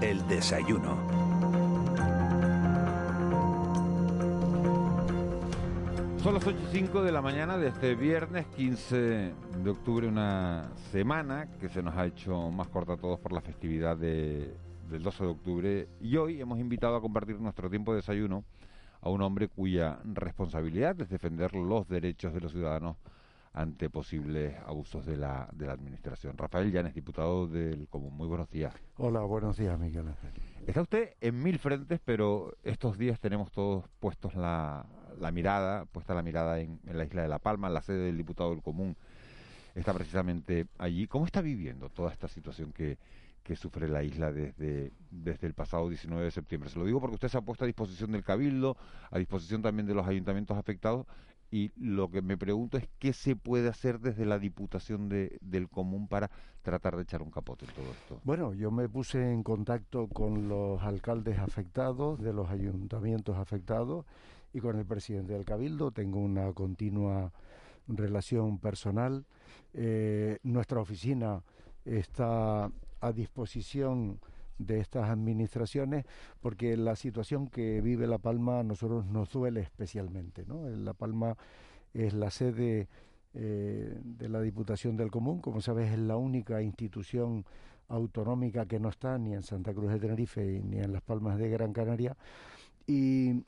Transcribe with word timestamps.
El 0.00 0.26
desayuno. 0.28 0.96
Son 6.22 6.34
las 6.34 6.46
8 6.46 6.56
y 6.58 6.76
5 6.76 7.02
de 7.02 7.12
la 7.12 7.20
mañana 7.20 7.58
de 7.58 7.68
este 7.68 7.94
viernes 7.94 8.46
15 8.56 8.96
de 9.62 9.70
octubre, 9.70 10.08
una 10.08 10.70
semana 10.90 11.48
que 11.60 11.68
se 11.68 11.82
nos 11.82 11.94
ha 11.96 12.06
hecho 12.06 12.50
más 12.50 12.68
corta 12.68 12.94
a 12.94 12.96
todos 12.96 13.20
por 13.20 13.32
la 13.32 13.40
festividad 13.40 13.96
de, 13.96 14.54
del 14.90 15.02
12 15.02 15.24
de 15.24 15.30
octubre. 15.30 15.88
Y 16.00 16.16
hoy 16.16 16.40
hemos 16.40 16.58
invitado 16.58 16.96
a 16.96 17.00
compartir 17.00 17.38
nuestro 17.38 17.68
tiempo 17.68 17.92
de 17.92 17.96
desayuno 17.96 18.44
a 19.00 19.10
un 19.10 19.20
hombre 19.20 19.48
cuya 19.48 19.98
responsabilidad 20.04 20.98
es 21.00 21.10
defender 21.10 21.54
los 21.54 21.86
derechos 21.88 22.32
de 22.32 22.40
los 22.40 22.52
ciudadanos 22.52 22.96
ante 23.54 23.88
posibles 23.88 24.56
abusos 24.66 25.06
de 25.06 25.16
la, 25.16 25.48
de 25.52 25.66
la 25.66 25.72
administración. 25.72 26.36
Rafael 26.36 26.72
Llanes, 26.72 26.92
diputado 26.92 27.46
del 27.46 27.88
Común. 27.88 28.12
Muy 28.14 28.26
buenos 28.26 28.50
días. 28.50 28.74
Hola, 28.96 29.20
buenos 29.20 29.56
días, 29.56 29.78
Miguel 29.78 30.08
Ángel. 30.08 30.32
Está 30.66 30.82
usted 30.82 31.14
en 31.20 31.40
mil 31.40 31.58
frentes, 31.60 32.00
pero 32.04 32.56
estos 32.64 32.98
días 32.98 33.20
tenemos 33.20 33.52
todos 33.52 33.84
puestos 34.00 34.34
la, 34.34 34.84
la 35.20 35.30
mirada, 35.30 35.84
puesta 35.86 36.14
la 36.14 36.22
mirada 36.22 36.58
en, 36.60 36.80
en, 36.84 36.98
la 36.98 37.04
isla 37.04 37.22
de 37.22 37.28
La 37.28 37.38
Palma, 37.38 37.70
la 37.70 37.80
sede 37.80 38.06
del 38.06 38.16
diputado 38.16 38.50
del 38.50 38.60
Común 38.60 38.96
está 39.76 39.92
precisamente 39.92 40.66
allí. 40.78 41.06
¿Cómo 41.06 41.24
está 41.24 41.40
viviendo 41.40 41.90
toda 41.90 42.12
esta 42.12 42.28
situación 42.28 42.72
que, 42.72 42.98
que 43.42 43.56
sufre 43.56 43.88
la 43.88 44.02
isla 44.02 44.32
desde, 44.32 44.92
desde 45.10 45.46
el 45.46 45.54
pasado 45.54 45.88
19 45.88 46.24
de 46.24 46.30
septiembre? 46.30 46.70
Se 46.70 46.78
lo 46.78 46.86
digo 46.86 47.00
porque 47.00 47.14
usted 47.14 47.28
se 47.28 47.38
ha 47.38 47.42
puesto 47.42 47.64
a 47.64 47.66
disposición 47.66 48.12
del 48.12 48.24
Cabildo, 48.24 48.76
a 49.10 49.18
disposición 49.18 49.62
también 49.62 49.86
de 49.86 49.94
los 49.94 50.06
ayuntamientos 50.06 50.56
afectados, 50.56 51.06
y 51.54 51.70
lo 51.76 52.10
que 52.10 52.20
me 52.20 52.36
pregunto 52.36 52.78
es 52.78 52.88
qué 52.98 53.12
se 53.12 53.36
puede 53.36 53.68
hacer 53.68 54.00
desde 54.00 54.26
la 54.26 54.40
Diputación 54.40 55.08
de, 55.08 55.38
del 55.40 55.68
Común 55.68 56.08
para 56.08 56.28
tratar 56.62 56.96
de 56.96 57.04
echar 57.04 57.22
un 57.22 57.30
capote 57.30 57.64
en 57.64 57.70
todo 57.70 57.92
esto. 57.92 58.20
Bueno, 58.24 58.54
yo 58.54 58.72
me 58.72 58.88
puse 58.88 59.32
en 59.32 59.44
contacto 59.44 60.08
con 60.08 60.48
los 60.48 60.82
alcaldes 60.82 61.38
afectados, 61.38 62.20
de 62.20 62.32
los 62.32 62.50
ayuntamientos 62.50 63.36
afectados, 63.36 64.04
y 64.52 64.58
con 64.58 64.76
el 64.80 64.84
presidente 64.84 65.34
del 65.34 65.44
Cabildo. 65.44 65.92
Tengo 65.92 66.18
una 66.18 66.52
continua 66.54 67.30
relación 67.86 68.58
personal. 68.58 69.24
Eh, 69.74 70.40
nuestra 70.42 70.80
oficina 70.80 71.40
está 71.84 72.68
a 73.00 73.12
disposición 73.12 74.18
de 74.58 74.80
estas 74.80 75.08
administraciones 75.08 76.04
porque 76.40 76.76
la 76.76 76.96
situación 76.96 77.48
que 77.48 77.80
vive 77.80 78.06
La 78.06 78.18
Palma 78.18 78.60
a 78.60 78.62
nosotros 78.62 79.06
nos 79.06 79.30
duele 79.32 79.60
especialmente. 79.60 80.44
¿no? 80.46 80.68
La 80.68 80.94
Palma 80.94 81.36
es 81.92 82.14
la 82.14 82.30
sede 82.30 82.88
eh, 83.34 83.98
de 84.02 84.28
la 84.28 84.40
Diputación 84.40 84.96
del 84.96 85.10
Común, 85.10 85.40
como 85.40 85.60
sabes 85.60 85.92
es 85.92 85.98
la 85.98 86.16
única 86.16 86.62
institución 86.62 87.44
autonómica 87.88 88.66
que 88.66 88.80
no 88.80 88.88
está 88.88 89.18
ni 89.18 89.34
en 89.34 89.42
Santa 89.42 89.74
Cruz 89.74 89.92
de 89.92 89.98
Tenerife 89.98 90.62
ni 90.64 90.78
en 90.78 90.92
Las 90.92 91.02
Palmas 91.02 91.38
de 91.38 91.48
Gran 91.50 91.72
Canaria 91.72 92.16
y 92.86 93.44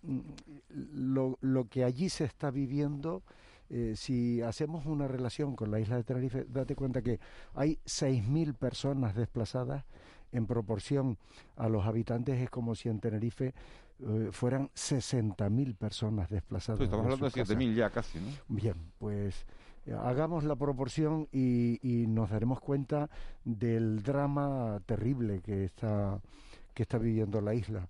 lo, 0.68 1.38
lo 1.40 1.68
que 1.68 1.84
allí 1.84 2.08
se 2.08 2.24
está 2.24 2.50
viviendo 2.50 3.22
eh, 3.68 3.94
si 3.96 4.40
hacemos 4.42 4.86
una 4.86 5.08
relación 5.08 5.56
con 5.56 5.70
la 5.70 5.80
isla 5.80 5.96
de 5.96 6.04
Tenerife, 6.04 6.46
date 6.48 6.76
cuenta 6.76 7.02
que 7.02 7.18
hay 7.54 7.78
6.000 7.84 8.54
personas 8.54 9.16
desplazadas 9.16 9.84
en 10.36 10.46
proporción 10.46 11.18
a 11.56 11.68
los 11.68 11.86
habitantes, 11.86 12.40
es 12.40 12.50
como 12.50 12.74
si 12.74 12.88
en 12.88 13.00
Tenerife 13.00 13.54
eh, 14.00 14.28
fueran 14.30 14.68
60.000 14.70 15.76
personas 15.76 16.28
desplazadas. 16.28 16.78
Sí, 16.78 16.84
estamos 16.84 17.04
hablando 17.04 17.28
de 17.28 17.32
7.000 17.32 17.74
ya 17.74 17.90
casi, 17.90 18.18
¿no? 18.18 18.30
Bien, 18.48 18.74
pues 18.98 19.46
eh, 19.86 19.94
hagamos 19.94 20.44
la 20.44 20.56
proporción 20.56 21.28
y, 21.32 21.78
y, 21.82 22.06
nos 22.06 22.30
daremos 22.30 22.60
cuenta 22.60 23.08
del 23.44 24.02
drama 24.02 24.80
terrible 24.86 25.40
que 25.40 25.64
está, 25.64 26.20
que 26.74 26.82
está 26.82 26.98
viviendo 26.98 27.40
la 27.40 27.54
isla. 27.54 27.88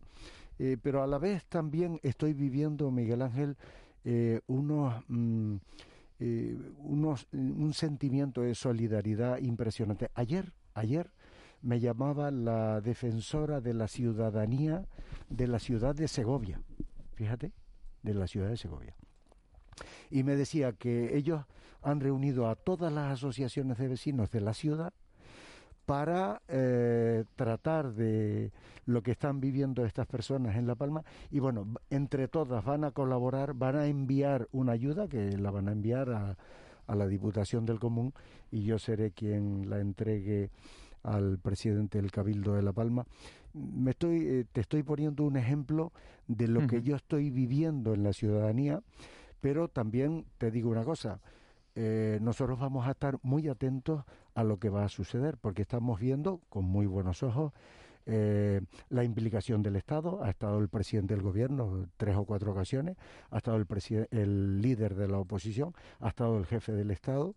Eh, 0.59 0.77
pero 0.83 1.03
a 1.03 1.07
la 1.07 1.19
vez 1.19 1.45
también 1.47 2.01
estoy 2.03 2.33
viviendo, 2.33 2.91
Miguel 2.91 3.23
Ángel, 3.23 3.57
eh, 4.05 4.41
unos, 4.47 4.95
mm, 5.09 5.57
eh, 6.21 6.57
unos, 6.79 7.27
un 7.33 7.75
sentimiento 7.75 8.41
de 8.41 8.55
solidaridad 8.55 9.39
impresionante. 9.39 10.11
Ayer, 10.15 10.53
ayer 10.75 11.11
me 11.63 11.81
llamaba 11.81 12.31
la 12.31 12.81
defensora 12.81 13.61
de 13.61 13.75
la 13.75 13.89
ciudadanía 13.89 14.87
de 15.29 15.47
la 15.47 15.59
ciudad 15.59 15.95
de 15.95 16.09
Segovia, 16.09 16.61
fíjate, 17.15 17.53
de 18.03 18.15
la 18.15 18.27
ciudad 18.27 18.49
de 18.49 18.57
Segovia. 18.57 18.95
Y 20.11 20.23
me 20.23 20.37
decía 20.37 20.73
que 20.73 21.17
ellos 21.17 21.45
han 21.83 22.01
reunido 22.01 22.49
a 22.49 22.55
todas 22.55 22.93
las 22.93 23.13
asociaciones 23.13 23.79
de 23.79 23.89
vecinos 23.89 24.31
de 24.31 24.41
la 24.41 24.55
ciudad 24.55 24.93
para 25.85 26.43
eh, 26.49 27.25
tratar 27.37 27.93
de 27.93 28.51
lo 28.87 29.03
que 29.03 29.13
están 29.13 29.41
viviendo 29.41 29.85
estas 29.85 30.07
personas 30.07 30.57
en 30.57 30.67
La 30.67 30.75
Palma 30.75 31.05
y 31.31 31.39
bueno, 31.39 31.67
entre 31.91 32.27
todas 32.27 32.65
van 32.65 32.85
a 32.85 32.91
colaborar, 32.91 33.55
van 33.55 33.77
a 33.77 33.87
enviar 33.87 34.49
una 34.51 34.73
ayuda 34.73 35.07
que 35.07 35.37
la 35.39 35.51
van 35.51 35.69
a 35.69 35.73
enviar 35.73 36.11
a, 36.11 36.37
a 36.87 36.95
la 36.95 37.07
Diputación 37.07 37.67
del 37.67 37.79
Común 37.79 38.13
y 38.51 38.65
yo 38.65 38.79
seré 38.79 39.13
quien 39.13 39.71
la 39.71 39.79
entregue 39.79 40.51
al 41.07 41.39
presidente 41.39 42.01
del 42.01 42.11
Cabildo 42.11 42.55
de 42.55 42.63
La 42.63 42.73
Palma. 42.73 43.07
Me 43.55 43.93
estoy, 43.93 44.27
eh, 44.27 44.45
te 44.53 44.61
estoy 44.61 44.83
poniendo 44.83 45.25
un 45.25 45.37
ejemplo 45.37 45.93
de 46.27 46.49
lo 46.49 46.61
uh 46.61 46.63
-huh. 46.65 46.69
que 46.69 46.83
yo 46.83 46.97
estoy 46.97 47.31
viviendo 47.31 47.95
en 47.95 48.03
la 48.03 48.13
ciudadanía, 48.13 48.83
pero 49.41 49.69
también 49.69 50.27
te 50.39 50.51
digo 50.51 50.71
una 50.71 50.85
cosa, 50.85 51.21
eh, 51.75 52.19
nosotros 52.21 52.59
vamos 52.59 52.87
a 52.87 52.91
estar 52.91 53.19
muy 53.23 53.49
atentos 53.49 54.05
a 54.35 54.43
lo 54.45 54.59
que 54.59 54.69
va 54.69 54.85
a 54.85 54.89
suceder, 54.89 55.37
porque 55.39 55.63
estamos 55.63 56.01
viendo 56.01 56.41
con 56.49 56.65
muy 56.65 56.87
buenos 56.87 57.23
ojos 57.23 57.53
eh, 58.07 58.61
la 58.89 59.05
implicación 59.05 59.63
del 59.63 59.77
Estado. 59.77 60.23
Ha 60.23 60.31
estado 60.31 60.59
el 60.59 60.69
presidente 60.69 61.15
del 61.15 61.23
gobierno 61.23 61.87
tres 61.97 62.17
o 62.17 62.25
cuatro 62.25 62.53
ocasiones, 62.53 62.97
ha 63.31 63.39
estado 63.39 63.57
el, 63.57 63.67
el 64.11 64.61
líder 64.61 64.95
de 64.95 65.09
la 65.09 65.19
oposición, 65.19 65.73
ha 66.01 66.09
estado 66.09 66.37
el 66.39 66.47
jefe 66.47 66.73
del 66.73 66.91
Estado. 66.91 67.35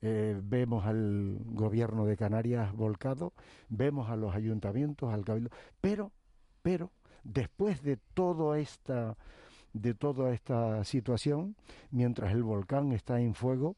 Eh, 0.00 0.38
vemos 0.42 0.86
al 0.86 1.38
gobierno 1.44 2.06
de 2.06 2.16
Canarias 2.16 2.72
volcado, 2.72 3.32
vemos 3.68 4.10
a 4.10 4.16
los 4.16 4.34
ayuntamientos, 4.34 5.12
al 5.12 5.24
cabildo, 5.24 5.50
pero, 5.80 6.12
pero, 6.62 6.92
después 7.24 7.82
de 7.82 7.96
toda 8.14 8.58
esta 8.58 9.16
de 9.72 9.94
toda 9.94 10.32
esta 10.32 10.82
situación, 10.84 11.56
mientras 11.90 12.32
el 12.32 12.42
volcán 12.42 12.92
está 12.92 13.20
en 13.20 13.34
fuego, 13.34 13.76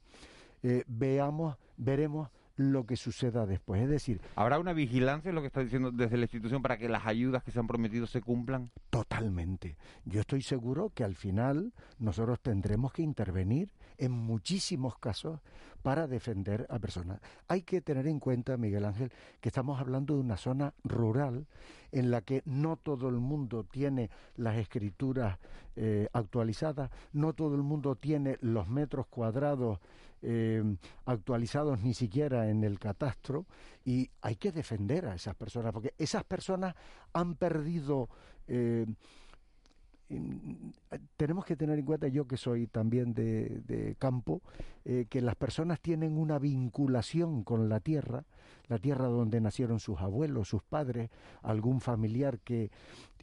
eh, 0.62 0.84
veamos, 0.86 1.56
veremos 1.76 2.28
lo 2.56 2.84
que 2.84 2.97
suceda 2.97 3.47
después. 3.47 3.82
Es 3.82 3.88
decir, 3.88 4.20
¿habrá 4.36 4.59
una 4.59 4.72
vigilancia, 4.72 5.32
lo 5.32 5.41
que 5.41 5.47
está 5.47 5.62
diciendo 5.62 5.91
desde 5.91 6.16
la 6.16 6.25
institución, 6.25 6.62
para 6.62 6.76
que 6.76 6.88
las 6.88 7.06
ayudas 7.06 7.42
que 7.42 7.50
se 7.50 7.59
han 7.59 7.66
prometido 7.66 8.06
se 8.06 8.20
cumplan? 8.20 8.70
Totalmente. 8.91 9.76
Yo 10.04 10.20
estoy 10.20 10.42
seguro 10.42 10.91
que 10.94 11.03
al 11.03 11.14
final 11.14 11.72
nosotros 11.98 12.41
tendremos 12.41 12.92
que 12.92 13.03
intervenir 13.03 13.70
en 14.00 14.12
muchísimos 14.12 14.98
casos 14.98 15.40
para 15.82 16.06
defender 16.06 16.66
a 16.68 16.78
personas. 16.78 17.20
Hay 17.48 17.62
que 17.62 17.80
tener 17.80 18.06
en 18.06 18.18
cuenta, 18.18 18.56
Miguel 18.56 18.84
Ángel, 18.84 19.12
que 19.40 19.48
estamos 19.48 19.80
hablando 19.80 20.14
de 20.14 20.20
una 20.20 20.36
zona 20.36 20.74
rural 20.84 21.46
en 21.92 22.10
la 22.10 22.22
que 22.22 22.42
no 22.44 22.76
todo 22.76 23.08
el 23.08 23.16
mundo 23.16 23.64
tiene 23.64 24.10
las 24.36 24.56
escrituras 24.56 25.38
eh, 25.76 26.08
actualizadas, 26.12 26.90
no 27.12 27.32
todo 27.32 27.54
el 27.54 27.62
mundo 27.62 27.94
tiene 27.94 28.38
los 28.40 28.68
metros 28.68 29.06
cuadrados 29.06 29.78
eh, 30.22 30.62
actualizados 31.06 31.80
ni 31.80 31.94
siquiera 31.94 32.50
en 32.50 32.62
el 32.64 32.78
catastro 32.78 33.46
y 33.86 34.10
hay 34.20 34.36
que 34.36 34.52
defender 34.52 35.06
a 35.06 35.14
esas 35.14 35.34
personas 35.34 35.72
porque 35.72 35.94
esas 35.96 36.24
personas 36.24 36.74
han 37.14 37.36
perdido 37.36 38.10
eh, 38.46 38.84
tenemos 41.16 41.44
que 41.44 41.56
tener 41.56 41.78
en 41.78 41.84
cuenta, 41.84 42.09
yo 42.09 42.26
que 42.26 42.37
soy 42.37 42.66
también 42.66 43.15
de, 43.15 43.94
campo, 43.98 44.43
eh, 44.84 45.06
que 45.09 45.21
las 45.21 45.37
personas 45.37 45.81
tienen 45.81 46.19
una 46.19 46.38
vinculación 46.38 47.44
con 47.44 47.69
la 47.69 47.81
tierra, 47.81 48.25
la 48.69 48.78
tierra 48.78 49.06
donde 49.06 49.41
nacieron 49.41 49.78
sus 49.78 50.00
abuelos, 50.00 50.48
sus 50.48 50.62
padres, 50.62 51.10
algún 51.42 51.80
familiar 51.80 52.41
que, 52.41 52.71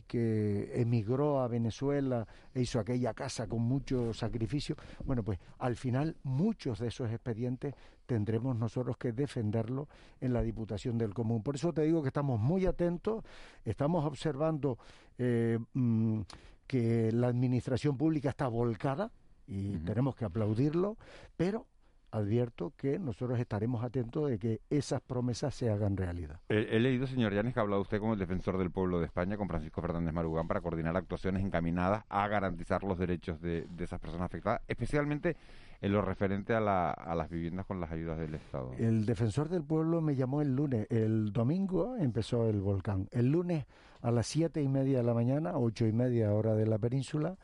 que 0.07 0.81
emigró 0.81 1.41
a 1.41 1.47
Venezuela 1.47 2.25
e 2.53 2.61
hizo 2.61 2.79
aquella 2.79 3.13
casa 3.13 3.47
con 3.47 3.61
mucho 3.61 4.13
sacrificio. 4.13 4.75
Bueno, 5.05 5.23
pues 5.23 5.39
al 5.59 5.75
final 5.75 6.15
muchos 6.23 6.79
de 6.79 6.87
esos 6.87 7.11
expedientes 7.11 7.75
tendremos 8.05 8.55
nosotros 8.55 8.97
que 8.97 9.11
defenderlo 9.11 9.87
en 10.21 10.33
la 10.33 10.41
Diputación 10.41 10.97
del 10.97 11.13
Común. 11.13 11.43
Por 11.43 11.55
eso 11.55 11.73
te 11.73 11.81
digo 11.81 12.01
que 12.01 12.07
estamos 12.07 12.39
muy 12.39 12.65
atentos, 12.65 13.23
estamos 13.65 14.05
observando 14.05 14.77
eh, 15.17 15.59
mmm, 15.73 16.21
que 16.67 17.11
la 17.11 17.27
administración 17.27 17.97
pública 17.97 18.29
está 18.29 18.47
volcada 18.47 19.11
y 19.47 19.69
uh 19.69 19.79
-huh. 19.79 19.85
tenemos 19.85 20.15
que 20.15 20.25
aplaudirlo, 20.25 20.97
pero 21.35 21.65
advierto 22.11 22.73
que 22.77 22.99
nosotros 22.99 23.39
estaremos 23.39 23.83
atentos 23.83 24.29
de 24.29 24.39
que 24.39 24.61
esas 24.69 25.01
promesas 25.01 25.53
se 25.53 25.69
hagan 25.69 25.97
realidad. 25.97 26.39
He, 26.49 26.79
leído, 26.79 27.07
señor 27.07 27.33
Llanes, 27.33 27.53
que 27.53 27.59
ha 27.59 27.63
hablado 27.63 27.81
usted 27.81 27.99
como 27.99 28.13
el 28.13 28.19
defensor 28.19 28.57
del 28.57 28.71
pueblo 28.71 28.99
de 28.99 29.05
España, 29.05 29.37
con 29.37 29.47
Francisco 29.47 29.81
Fernández 29.81 30.13
Marugán, 30.13 30.47
para 30.47 30.61
coordinar 30.61 30.95
actuaciones 30.95 31.43
encaminadas 31.43 32.05
a 32.09 32.27
garantizar 32.27 32.83
los 32.83 32.97
derechos 32.97 33.41
de, 33.41 33.67
esas 33.79 33.99
personas 33.99 34.25
afectadas, 34.25 34.61
especialmente 34.67 35.35
en 35.81 35.91
lo 35.91 36.01
referente 36.01 36.53
a, 36.53 36.59
las 36.59 37.29
viviendas 37.29 37.65
con 37.65 37.79
las 37.79 37.91
ayudas 37.91 38.17
del 38.17 38.35
Estado. 38.35 38.71
El 38.79 39.05
defensor 39.05 39.49
del 39.49 39.63
pueblo 39.63 40.01
me 40.01 40.15
llamó 40.15 40.41
el 40.41 40.55
lunes. 40.55 40.87
El 40.89 41.31
domingo 41.31 41.95
empezó 41.97 42.49
el 42.49 42.61
volcán. 42.61 43.07
El 43.11 43.31
lunes 43.31 43.65
a 44.01 44.11
las 44.11 44.27
siete 44.27 44.61
y 44.61 44.67
media 44.67 44.97
de 44.97 45.03
la 45.03 45.13
mañana, 45.13 45.57
ocho 45.57 45.85
y 45.85 45.91
media 45.91 46.33
hora 46.33 46.55
de 46.55 46.67
la 46.67 46.77
península, 46.77 47.37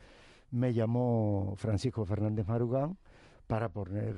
me 0.50 0.72
llamó 0.72 1.54
Francisco 1.56 2.04
Fernández 2.04 2.46
Marugán 2.46 2.96
para 3.46 3.68
poner 3.68 4.16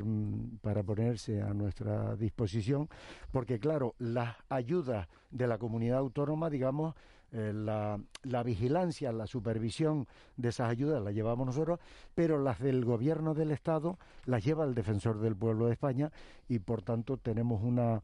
para 0.61 0.83
ponerse 0.83 1.43
a 1.43 1.53
nuestra 1.53 2.15
disposición 2.17 2.89
porque 3.33 3.59
claro 3.59 3.95
las 3.99 4.37
ayudas 4.49 5.09
de 5.31 5.47
la 5.47 5.59
comunidad 5.59 5.99
autónoma 5.99 6.49
digamos 6.49 6.95
eh, 7.33 7.53
la, 7.53 7.99
la, 8.23 8.43
vigilancia 8.45 9.11
la 9.13 9.27
supervisión 9.27 10.07
de 10.37 10.51
esas 10.51 10.71
ayudas 10.71 11.03
las 11.03 11.13
llevamos 11.13 11.47
nosotros 11.47 11.81
pero 12.15 12.41
las 12.41 12.61
del 12.61 12.85
gobierno 12.85 13.35
del 13.35 13.51
estado 13.51 13.99
las 14.27 14.45
lleva 14.45 14.65
el 14.65 14.75
defensor 14.75 15.19
del 15.19 15.35
pueblo 15.35 15.67
de 15.67 15.73
España 15.73 16.13
y 16.49 16.61
por 16.61 16.83
tanto 16.83 17.17
tenemos 17.17 17.63
una 17.63 18.03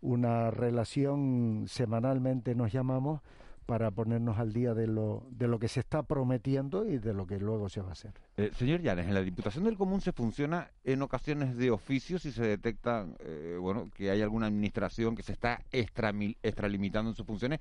una 0.00 0.50
relación 0.50 1.64
semanalmente 1.66 2.54
nos 2.54 2.72
llamamos 2.72 3.20
para 3.68 3.90
ponernos 3.90 4.38
al 4.38 4.54
día 4.54 4.72
de 4.72 4.86
lo, 4.86 5.26
de 5.28 5.46
lo 5.46 5.58
que 5.58 5.68
se 5.68 5.80
está 5.80 6.02
prometiendo 6.02 6.86
y 6.86 6.96
de 6.96 7.12
lo 7.12 7.26
que 7.26 7.38
luego 7.38 7.68
se 7.68 7.82
va 7.82 7.90
a 7.90 7.92
hacer. 7.92 8.14
Eh, 8.38 8.50
señor 8.56 8.80
Llanes, 8.80 9.06
en 9.06 9.12
la 9.12 9.20
Diputación 9.20 9.64
del 9.64 9.76
Común 9.76 10.00
se 10.00 10.12
funciona 10.12 10.70
en 10.84 11.02
ocasiones 11.02 11.54
de 11.54 11.70
oficio 11.70 12.18
si 12.18 12.32
se 12.32 12.42
detecta 12.46 13.06
eh, 13.18 13.58
bueno, 13.60 13.90
que 13.94 14.10
hay 14.10 14.22
alguna 14.22 14.46
administración 14.46 15.14
que 15.14 15.22
se 15.22 15.32
está 15.32 15.60
extralimitando 15.70 17.10
en 17.10 17.14
sus 17.14 17.26
funciones 17.26 17.60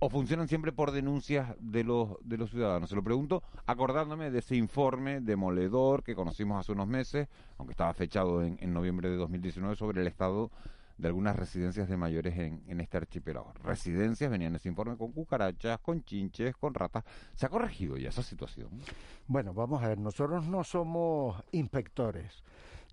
o 0.00 0.10
funcionan 0.10 0.48
siempre 0.48 0.72
por 0.72 0.90
denuncias 0.90 1.54
de 1.60 1.84
los, 1.84 2.16
de 2.24 2.38
los 2.38 2.50
ciudadanos. 2.50 2.90
Se 2.90 2.96
lo 2.96 3.04
pregunto 3.04 3.44
acordándome 3.66 4.32
de 4.32 4.40
ese 4.40 4.56
informe 4.56 5.20
demoledor 5.20 6.02
que 6.02 6.16
conocimos 6.16 6.58
hace 6.58 6.72
unos 6.72 6.88
meses, 6.88 7.28
aunque 7.58 7.70
estaba 7.70 7.94
fechado 7.94 8.42
en, 8.42 8.58
en 8.60 8.74
noviembre 8.74 9.08
de 9.08 9.16
2019, 9.16 9.76
sobre 9.76 10.00
el 10.00 10.08
estado 10.08 10.50
de 10.98 11.08
algunas 11.08 11.36
residencias 11.36 11.88
de 11.88 11.96
mayores 11.96 12.38
en, 12.38 12.62
en 12.68 12.80
este 12.80 12.96
archipiélago. 12.96 13.52
Residencias, 13.62 14.30
venían 14.30 14.54
ese 14.54 14.68
informe 14.68 14.96
con 14.96 15.12
cucarachas, 15.12 15.78
con 15.80 16.02
chinches, 16.04 16.56
con 16.56 16.74
ratas. 16.74 17.04
¿Se 17.34 17.46
ha 17.46 17.48
corregido 17.48 17.96
ya 17.96 18.08
esa 18.08 18.22
situación? 18.22 18.68
Bueno, 19.26 19.52
vamos 19.52 19.82
a 19.82 19.88
ver, 19.88 19.98
nosotros 19.98 20.46
no 20.46 20.64
somos 20.64 21.42
inspectores. 21.52 22.42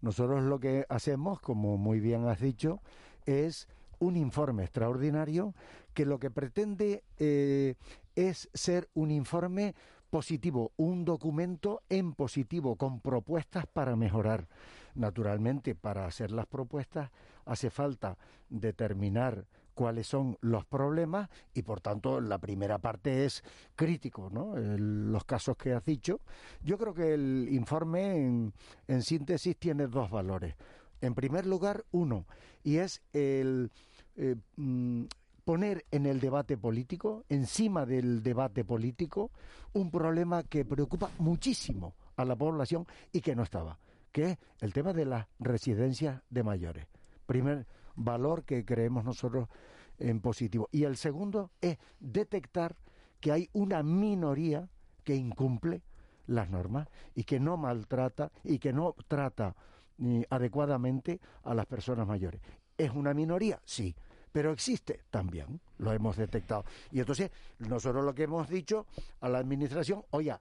Nosotros 0.01 0.43
lo 0.43 0.59
que 0.59 0.85
hacemos, 0.89 1.39
como 1.39 1.77
muy 1.77 2.01
bien 2.01 2.27
has 2.27 2.41
dicho, 2.41 2.81
es 3.25 3.69
un 3.99 4.17
informe 4.17 4.63
extraordinario 4.63 5.53
que 5.93 6.05
lo 6.05 6.19
que 6.19 6.29
pretende 6.29 7.03
eh, 7.19 7.75
es 8.15 8.49
ser 8.53 8.89
un 8.93 9.11
informe 9.11 9.75
positivo, 10.09 10.73
un 10.77 11.05
documento 11.05 11.81
en 11.89 12.13
positivo, 12.13 12.75
con 12.75 12.99
propuestas 12.99 13.65
para 13.65 13.95
mejorar. 13.95 14.47
Naturalmente, 14.95 15.75
para 15.75 16.05
hacer 16.05 16.31
las 16.31 16.45
propuestas 16.45 17.09
hace 17.45 17.69
falta 17.69 18.17
determinar 18.49 19.45
cuáles 19.73 20.07
son 20.07 20.37
los 20.41 20.65
problemas 20.65 21.29
y 21.53 21.63
por 21.63 21.81
tanto 21.81 22.21
la 22.21 22.37
primera 22.37 22.77
parte 22.77 23.25
es 23.25 23.43
crítico, 23.75 24.29
¿no? 24.31 24.55
los 24.55 25.23
casos 25.25 25.57
que 25.57 25.73
has 25.73 25.83
dicho. 25.83 26.19
Yo 26.61 26.77
creo 26.77 26.93
que 26.93 27.13
el 27.13 27.47
informe 27.51 28.51
en, 28.87 29.01
síntesis 29.01 29.57
tiene 29.57 29.87
dos 29.87 30.09
valores. 30.09 30.55
En 31.01 31.15
primer 31.15 31.45
lugar, 31.45 31.83
uno, 31.91 32.25
y 32.63 32.77
es 32.77 33.01
el 33.11 33.71
eh, 34.15 34.35
mm, 34.55 35.03
poner 35.43 35.85
en 35.91 36.05
el 36.05 36.19
debate 36.19 36.57
político, 36.57 37.25
encima 37.27 37.85
del 37.85 38.23
debate 38.23 38.63
político, 38.63 39.31
un 39.73 39.91
problema 39.91 40.43
que 40.43 40.63
preocupa 40.63 41.09
muchísimo 41.17 41.95
a 42.15 42.23
la 42.23 42.35
población 42.35 42.85
y 43.11 43.19
que 43.19 43.35
no 43.35 43.43
estaba 43.43 43.77
que 44.13 44.31
es 44.31 44.37
el 44.61 44.71
tema 44.71 44.93
de 44.93 45.03
las 45.03 45.27
residencias 45.39 46.21
de 46.29 46.43
mayores. 46.43 46.87
Primer 47.25 47.67
valor 47.95 48.45
que 48.45 48.63
creemos 48.63 49.03
nosotros 49.03 49.49
en 49.97 50.21
positivo. 50.21 50.69
Y 50.71 50.83
el 50.83 50.95
segundo 50.95 51.51
es 51.59 51.77
detectar 51.99 52.77
que 53.19 53.31
hay 53.31 53.49
una 53.53 53.83
minoría 53.83 54.69
que 55.03 55.15
incumple 55.15 55.81
las 56.27 56.49
normas 56.49 56.87
y 57.15 57.23
que 57.23 57.39
no 57.39 57.57
maltrata 57.57 58.31
y 58.43 58.59
que 58.59 58.71
no 58.71 58.95
trata 59.07 59.55
ni 59.97 60.23
adecuadamente 60.29 61.19
a 61.43 61.53
las 61.53 61.65
personas 61.65 62.07
mayores. 62.07 62.39
¿Es 62.77 62.91
una 62.91 63.13
minoría? 63.13 63.61
Sí, 63.65 63.95
pero 64.31 64.51
existe 64.51 65.01
también, 65.09 65.59
lo 65.79 65.91
hemos 65.91 66.17
detectado. 66.17 66.65
Y 66.91 66.99
entonces 66.99 67.31
nosotros 67.59 68.05
lo 68.05 68.13
que 68.13 68.23
hemos 68.23 68.47
dicho 68.47 68.85
a 69.21 69.29
la 69.29 69.39
Administración, 69.39 70.03
oye, 70.11 70.35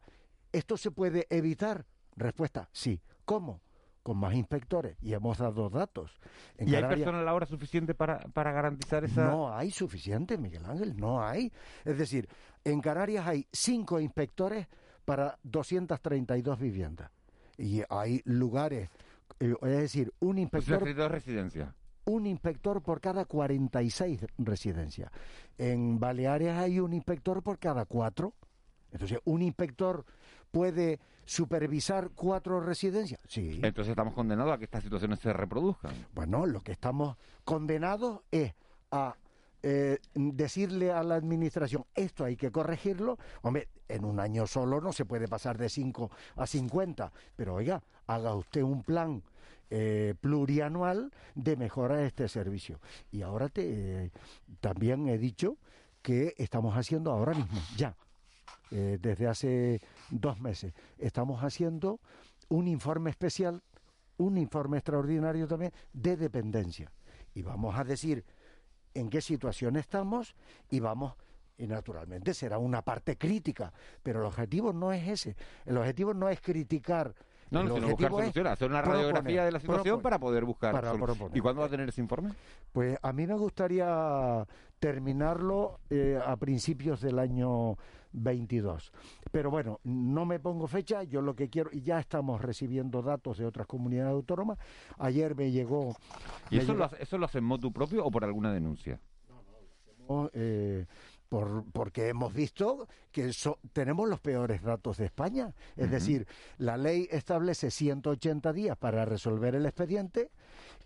¿esto 0.52 0.76
se 0.76 0.90
puede 0.90 1.26
evitar? 1.30 1.86
Respuesta, 2.16 2.68
sí. 2.72 3.00
¿Cómo? 3.32 3.62
Con 4.02 4.18
más 4.18 4.34
inspectores. 4.34 4.98
Y 5.00 5.14
hemos 5.14 5.38
dado 5.38 5.70
datos. 5.70 6.20
¿Y 6.58 6.74
hay 6.74 6.82
personal 6.82 7.26
ahora 7.26 7.46
suficiente 7.46 7.94
para, 7.94 8.18
para 8.18 8.52
garantizar 8.52 9.04
esa...? 9.04 9.24
No 9.24 9.56
hay 9.56 9.70
suficiente, 9.70 10.36
Miguel 10.36 10.66
Ángel, 10.66 10.94
no 10.98 11.24
hay. 11.24 11.50
Es 11.84 11.96
decir, 11.96 12.28
en 12.62 12.82
Canarias 12.82 13.26
hay 13.26 13.46
cinco 13.50 14.00
inspectores 14.00 14.66
para 15.06 15.38
232 15.44 16.58
viviendas. 16.58 17.10
Y 17.56 17.80
hay 17.88 18.20
lugares, 18.26 18.90
eh, 19.40 19.54
es 19.62 19.78
decir, 19.78 20.12
un 20.20 20.36
inspector... 20.36 20.82
residencias 21.10 21.74
un 22.04 22.26
inspector 22.26 22.82
por 22.82 23.00
cada 23.00 23.24
46 23.24 24.26
residencias. 24.36 25.10
En 25.56 26.00
Baleares 26.00 26.50
hay 26.50 26.80
un 26.80 26.92
inspector 26.92 27.42
por 27.44 27.60
cada 27.60 27.84
cuatro. 27.86 28.34
Entonces, 28.92 29.18
un 29.24 29.42
inspector 29.42 30.04
puede 30.50 31.00
supervisar 31.24 32.10
cuatro 32.14 32.60
residencias? 32.60 33.20
Sí. 33.28 33.60
Entonces 33.62 33.90
estamos 33.90 34.14
condenados 34.14 34.54
a 34.54 34.58
que 34.58 34.64
estas 34.64 34.82
situaciones 34.82 35.18
se 35.20 35.32
reproduzcan. 35.32 35.92
Bueno, 36.14 36.46
lo 36.46 36.60
que 36.60 36.72
estamos 36.72 37.16
condenados 37.44 38.20
es 38.30 38.54
a 38.90 39.16
eh, 39.62 39.98
decirle 40.14 40.90
a 40.90 41.04
la 41.04 41.14
administración 41.14 41.84
esto 41.94 42.24
hay 42.24 42.36
que 42.36 42.50
corregirlo. 42.50 43.18
Hombre, 43.42 43.68
en 43.88 44.04
un 44.04 44.20
año 44.20 44.46
solo 44.46 44.80
no 44.80 44.92
se 44.92 45.04
puede 45.04 45.28
pasar 45.28 45.56
de 45.56 45.68
5 45.68 46.10
a 46.36 46.46
50, 46.46 47.12
pero 47.36 47.54
oiga, 47.54 47.82
haga 48.06 48.34
usted 48.34 48.62
un 48.62 48.82
plan 48.82 49.22
eh, 49.70 50.14
plurianual 50.20 51.12
de 51.34 51.56
mejorar 51.56 52.00
este 52.00 52.28
servicio. 52.28 52.80
Y 53.10 53.22
ahora 53.22 53.48
te, 53.48 54.04
eh, 54.04 54.10
también 54.60 55.08
he 55.08 55.16
dicho 55.16 55.56
que 56.02 56.34
estamos 56.38 56.76
haciendo 56.76 57.12
ahora 57.12 57.32
mismo, 57.34 57.58
ya, 57.76 57.96
eh, 58.72 58.98
desde 59.00 59.26
hace 59.26 59.80
dos 60.10 60.40
meses. 60.40 60.72
Estamos 60.98 61.44
haciendo 61.44 62.00
un 62.48 62.68
informe 62.68 63.10
especial, 63.10 63.62
un 64.16 64.38
informe 64.38 64.78
extraordinario 64.78 65.46
también 65.46 65.72
de 65.92 66.16
dependencia. 66.16 66.90
Y 67.34 67.42
vamos 67.42 67.78
a 67.78 67.84
decir 67.84 68.24
en 68.94 69.10
qué 69.10 69.20
situación 69.20 69.76
estamos 69.76 70.34
y 70.70 70.80
vamos 70.80 71.14
y 71.58 71.66
naturalmente 71.66 72.34
será 72.34 72.58
una 72.58 72.82
parte 72.82 73.18
crítica, 73.18 73.72
pero 74.02 74.20
el 74.20 74.26
objetivo 74.26 74.72
no 74.72 74.92
es 74.92 75.06
ese. 75.06 75.36
El 75.66 75.76
objetivo 75.76 76.14
no 76.14 76.28
es 76.28 76.40
criticar 76.40 77.14
no, 77.52 77.64
no, 77.64 77.74
sino 77.74 77.88
buscar 77.88 78.10
soluciones, 78.10 78.52
hacer 78.52 78.70
una 78.70 78.82
radiografía 78.82 79.44
de 79.44 79.52
la 79.52 79.60
situación 79.60 80.00
para 80.00 80.18
poder 80.18 80.44
buscar 80.44 80.72
para 80.72 80.94
¿Y 81.34 81.40
cuándo 81.40 81.60
va 81.60 81.66
a 81.66 81.70
tener 81.70 81.88
ese 81.88 82.00
informe? 82.00 82.30
Pues 82.72 82.98
a 83.02 83.12
mí 83.12 83.26
me 83.26 83.34
gustaría 83.34 84.46
terminarlo 84.78 85.80
eh, 85.90 86.18
a 86.24 86.36
principios 86.36 87.00
del 87.00 87.18
año 87.18 87.76
22. 88.12 88.92
Pero 89.30 89.50
bueno, 89.50 89.80
no 89.84 90.24
me 90.24 90.40
pongo 90.40 90.66
fecha, 90.66 91.02
yo 91.02 91.20
lo 91.20 91.34
que 91.34 91.48
quiero, 91.48 91.70
y 91.72 91.82
ya 91.82 91.98
estamos 91.98 92.40
recibiendo 92.40 93.02
datos 93.02 93.38
de 93.38 93.46
otras 93.46 93.66
comunidades 93.66 94.12
autónomas. 94.12 94.58
Ayer 94.98 95.34
me 95.34 95.50
llegó... 95.50 95.94
¿Y 96.50 96.58
eso, 96.58 96.74
Lo, 96.74 96.90
eso 96.98 97.18
lo 97.18 97.26
hace 97.26 97.40
motu 97.40 97.72
propio 97.72 98.04
o 98.04 98.10
por 98.10 98.24
alguna 98.24 98.52
denuncia? 98.52 98.98
No, 100.08 100.22
no, 100.22 100.30
eh, 100.32 100.86
por, 101.32 101.64
porque 101.72 102.08
hemos 102.08 102.34
visto 102.34 102.86
que 103.10 103.32
tenemos 103.72 104.06
los 104.06 104.20
peores 104.20 104.60
datos 104.60 104.98
de 104.98 105.06
España. 105.06 105.54
Es 105.78 105.90
decir, 105.90 106.26
la 106.58 106.76
ley 106.76 107.08
establece 107.10 107.70
180 107.70 108.52
días 108.52 108.76
para 108.76 109.06
resolver 109.06 109.54
el 109.54 109.64
expediente 109.64 110.30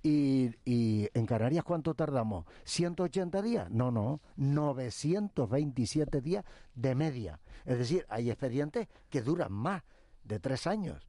y, 0.05 0.53
y, 0.65 1.09
en 1.15 1.27
Canarias 1.27 1.65
¿cuánto 1.65 1.95
tardamos? 1.95 2.47
¿180 2.65 3.43
días? 3.43 3.69
No, 3.73 3.91
no, 3.91 4.21
927 4.37 6.21
días 6.21 6.45
de 6.77 6.95
media. 6.95 7.41
Es 7.65 7.79
decir, 7.79 8.07
hay 8.09 8.31
expedientes 8.31 8.87
que 9.11 9.23
duran 9.23 9.53
más 9.53 9.83
de 10.23 10.39
tres 10.39 10.69
años. 10.69 11.09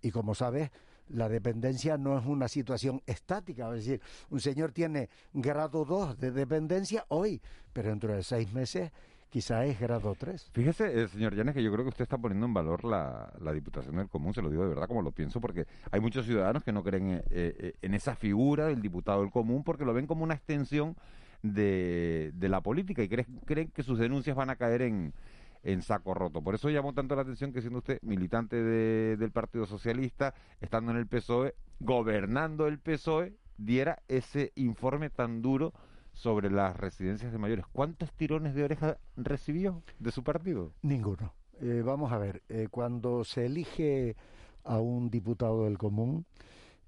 Y 0.00 0.10
como 0.10 0.34
sabes, 0.34 0.72
la 1.08 1.28
dependencia 1.28 1.96
no 1.98 2.18
es 2.18 2.26
una 2.26 2.48
situación 2.48 3.02
estática, 3.06 3.68
es 3.70 3.84
decir, 3.84 4.00
un 4.30 4.40
señor 4.40 4.72
tiene 4.72 5.08
grado 5.32 5.84
2 5.84 6.18
de 6.18 6.30
dependencia 6.30 7.04
hoy, 7.08 7.40
pero 7.72 7.90
dentro 7.90 8.14
de 8.14 8.22
seis 8.22 8.52
meses 8.52 8.90
quizá 9.28 9.64
es 9.64 9.80
grado 9.80 10.14
3. 10.14 10.50
Fíjese, 10.52 11.02
eh, 11.02 11.08
señor 11.08 11.34
Llanes, 11.34 11.54
que 11.54 11.62
yo 11.62 11.72
creo 11.72 11.84
que 11.84 11.88
usted 11.88 12.02
está 12.02 12.18
poniendo 12.18 12.46
en 12.46 12.54
valor 12.54 12.84
la, 12.84 13.32
Diputación 13.52 13.96
del 13.96 14.08
Común, 14.08 14.34
se 14.34 14.42
lo 14.42 14.50
digo 14.50 14.62
de 14.62 14.70
verdad 14.70 14.86
como 14.86 15.02
lo 15.02 15.10
pienso, 15.10 15.40
porque 15.40 15.66
hay 15.90 16.00
muchos 16.00 16.26
ciudadanos 16.26 16.62
que 16.62 16.72
no 16.72 16.82
creen 16.82 17.10
eh, 17.10 17.22
eh, 17.30 17.74
en 17.80 17.94
esa 17.94 18.14
figura 18.14 18.66
del 18.66 18.82
diputado 18.82 19.22
del 19.22 19.30
Común 19.30 19.64
porque 19.64 19.84
lo 19.84 19.94
ven 19.94 20.06
como 20.06 20.24
una 20.24 20.34
extensión 20.34 20.96
de, 21.42 22.30
de 22.34 22.48
la 22.48 22.60
política 22.60 23.02
y 23.02 23.08
creen, 23.08 23.40
creen 23.44 23.68
que 23.68 23.82
sus 23.82 23.98
denuncias 23.98 24.36
van 24.36 24.50
a 24.50 24.56
caer 24.56 24.82
en, 24.82 25.14
en 25.62 25.82
saco 25.82 26.14
roto. 26.14 26.42
Por 26.42 26.54
eso 26.54 26.70
llamó 26.70 26.92
tanto 26.92 27.14
la 27.14 27.22
atención 27.22 27.52
que 27.52 27.60
siendo 27.60 27.78
usted 27.78 27.98
militante 28.02 28.62
del 28.62 29.30
Partido 29.30 29.66
Socialista, 29.66 30.34
estando 30.60 30.92
en 30.92 30.98
el 30.98 31.06
PSOE, 31.06 31.54
gobernando 31.80 32.66
el 32.66 32.78
PSOE, 32.78 33.34
diera 33.56 34.02
ese 34.08 34.52
informe 34.56 35.10
tan 35.10 35.42
duro 35.42 35.72
sobre 36.12 36.50
las 36.50 36.76
residencias 36.76 37.32
de 37.32 37.38
mayores. 37.38 37.66
¿Cuántos 37.72 38.12
tirones 38.12 38.54
de 38.54 38.64
oreja 38.64 38.98
recibió 39.16 39.82
de 39.98 40.10
su 40.10 40.22
partido? 40.22 40.72
Ninguno. 40.82 41.32
Eh, 41.60 41.82
vamos 41.84 42.12
a 42.12 42.18
ver, 42.18 42.42
eh, 42.48 42.68
cuando 42.70 43.24
se 43.24 43.46
elige 43.46 44.16
a 44.64 44.78
un 44.78 45.10
diputado 45.10 45.64
del 45.64 45.78
común, 45.78 46.26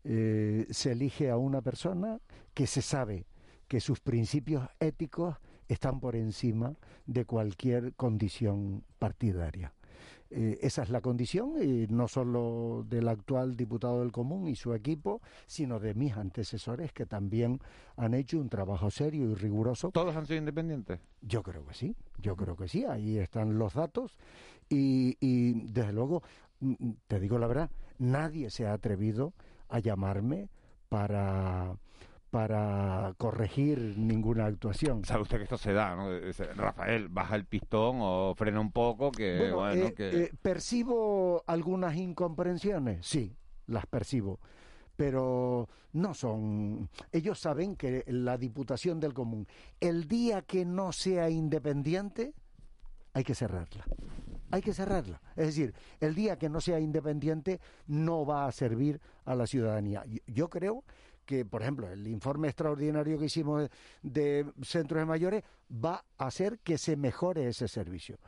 eh, 0.05 0.67
se 0.71 0.93
elige 0.93 1.31
a 1.31 1.37
una 1.37 1.63
persona 1.63 2.19
que 2.53 2.67
se 2.67 2.83
sabe 2.83 3.27
que 3.69 3.81
sus 3.81 4.01
principios 4.01 4.69
éticos 4.81 5.37
están 5.69 6.01
por 6.01 6.17
encima 6.17 6.75
de 7.07 7.25
cualquier 7.25 7.95
condición 7.95 8.85
partidaria. 8.99 9.73
Eh, 10.31 10.59
esa 10.63 10.83
es 10.83 10.91
la 10.91 11.01
condición, 11.01 11.53
y 11.63 11.87
no 11.87 12.09
solo 12.09 12.85
del 12.89 13.09
actual 13.09 13.57
diputado 13.57 14.01
del 14.01 14.11
Común 14.11 14.49
y 14.49 14.57
su 14.57 14.75
equipo, 14.75 15.21
sino 15.47 15.79
de 15.79 15.95
mis 15.95 16.17
antecesores 16.17 16.93
que 16.93 17.07
también 17.07 17.61
han 17.97 18.15
hecho 18.15 18.41
un 18.41 18.49
trabajo 18.49 18.91
serio 18.91 19.31
y 19.31 19.35
riguroso. 19.35 19.91
¿Todos 19.93 20.17
han 20.17 20.27
sido 20.27 20.39
independientes? 20.39 20.99
Yo 21.21 21.43
creo 21.43 21.65
que 21.65 21.75
sí, 21.75 21.95
yo 22.19 22.35
creo 22.35 22.57
que 22.57 22.69
sí, 22.69 22.85
ahí 22.85 23.19
están 23.19 23.59
los 23.59 23.75
datos 23.75 24.19
y, 24.69 25.17
y 25.21 25.71
desde 25.71 25.93
luego, 25.93 26.23
mm, 26.61 26.73
mm, 26.79 26.97
te 27.07 27.21
digo 27.21 27.39
la 27.39 27.47
verdad, 27.47 27.71
nadie 27.99 28.51
se 28.51 28.67
ha 28.67 28.73
atrevido 28.73 29.35
a 29.69 29.79
llamarme 29.79 30.49
para 30.89 31.77
para 32.35 33.15
corregir 33.17 33.97
ninguna 33.97 34.47
actuación. 34.47 35.05
Sabe 35.05 35.23
usted 35.23 35.37
que 35.37 35.45
esto 35.45 35.57
se 35.57 35.73
da, 35.73 35.95
¿no? 35.95 36.09
Rafael, 36.57 37.07
baja 37.07 37.37
el 37.37 37.45
pistón 37.45 37.99
o 38.01 38.35
frena 38.35 38.59
un 38.59 38.73
poco, 38.73 39.13
que 39.13 39.53
bueno, 39.53 39.87
eh, 39.87 39.95
eh, 39.99 40.33
¿Percibo 40.43 41.45
algunas 41.47 41.95
incomprensiones? 41.95 43.07
Sí, 43.07 43.37
las 43.69 43.87
percibo. 43.87 44.41
Pero 44.97 45.69
no 45.93 46.13
son... 46.13 46.91
Ellos 47.13 47.39
saben 47.39 47.77
que 47.77 48.03
la 48.09 48.37
Diputación 48.37 48.99
del 48.99 49.15
Común, 49.15 49.47
el 49.79 50.09
día 50.09 50.43
que 50.43 50.65
no 50.65 50.91
sea 50.91 51.31
independiente, 51.31 52.35
hay 53.13 53.23
que 53.23 53.37
cerrarla. 53.37 53.85
Hay 54.51 54.61
que 54.61 54.75
cerrarla. 54.75 55.23
Es 55.37 55.47
decir, 55.47 55.73
el 56.01 56.17
día 56.17 56.37
que 56.37 56.49
no 56.49 56.61
sea 56.61 56.81
independiente 56.81 57.61
no 57.87 58.27
va 58.27 58.47
a 58.47 58.53
servir 58.53 59.01
a 59.25 59.37
la 59.37 59.47
ciudadanía. 59.47 60.05
Yo 60.27 60.51
creo 60.51 60.83
que, 61.25 61.45
por 61.45 61.63
ejemplo, 61.63 61.89
el 61.89 62.07
informe 62.07 62.49
extraordinario 62.49 63.19
que 63.19 63.27
hicimos 63.27 63.69
de, 64.03 64.47
centros 64.63 65.01
de 65.01 65.07
mayores 65.07 65.45
va 65.73 66.05
a 66.19 66.27
hacer 66.27 66.59
que 66.61 66.79
se 66.79 66.97
mejore 66.97 67.49
ese 67.49 67.69
servicio. 67.69 68.19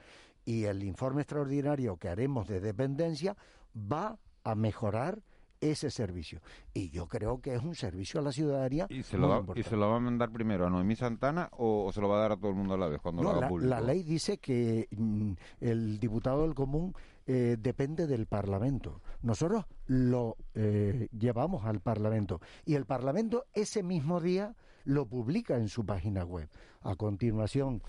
Y 0.45 0.65
el 0.65 0.83
informe 0.83 1.23
extraordinario 1.23 1.97
que 1.97 2.09
haremos 2.09 2.47
de 2.47 2.61
dependencia 2.61 3.37
va 3.77 4.19
a 4.45 4.55
mejorar 4.55 5.21
ese 5.61 5.91
servicio. 5.91 6.41
Y 6.75 6.91
yo 6.91 7.07
creo 7.07 7.41
que 7.41 7.55
es 7.55 7.63
un 7.63 7.75
servicio 7.75 8.21
a 8.21 8.23
la 8.23 8.33
ciudadanía. 8.33 8.87
¿Y 8.89 9.03
se, 9.03 9.19
lo 9.19 9.29
va, 9.29 9.45
¿y 9.55 9.63
se 9.63 9.77
lo 9.77 9.91
va 9.91 9.97
a 9.97 10.01
mandar 10.01 10.31
primero 10.31 10.67
a 10.67 10.71
Noemí 10.71 10.97
Santana 10.97 11.49
o, 11.53 11.91
se 11.93 12.01
lo 12.01 12.09
va 12.09 12.19
a 12.19 12.21
dar 12.21 12.33
a 12.33 12.37
todo 12.37 12.51
el 12.51 12.57
mundo 12.57 12.75
a 12.75 12.79
la 12.79 12.89
vez 12.89 13.01
cuando 13.01 13.23
lo 13.23 13.31
haga 13.31 13.41
la, 13.43 13.49
público? 13.49 13.71
La 13.71 13.81
ley 13.81 14.03
dice 14.03 14.39
que 14.39 14.89
mm, 14.91 15.33
el 15.61 15.99
diputado 15.99 16.43
del 16.43 16.55
común 16.55 16.95
eh, 17.27 17.57
depende 17.59 18.07
del 18.07 18.27
Parlamento. 18.27 19.01
Nosotros 19.27 19.65
lo 19.89 20.37
eh, 20.55 21.09
llevamos 21.11 21.65
al 21.65 21.81
Parlamento 21.81 22.41
y 22.65 22.75
el 22.75 22.87
Parlamento 22.87 23.47
ese 23.55 23.83
mismo 23.83 24.21
día 24.21 24.55
lo 24.85 25.07
publica 25.07 25.57
en 25.57 25.67
su 25.67 25.85
página 25.85 26.25
web. 26.25 26.49
A 26.83 26.95
continuación, 26.95 27.83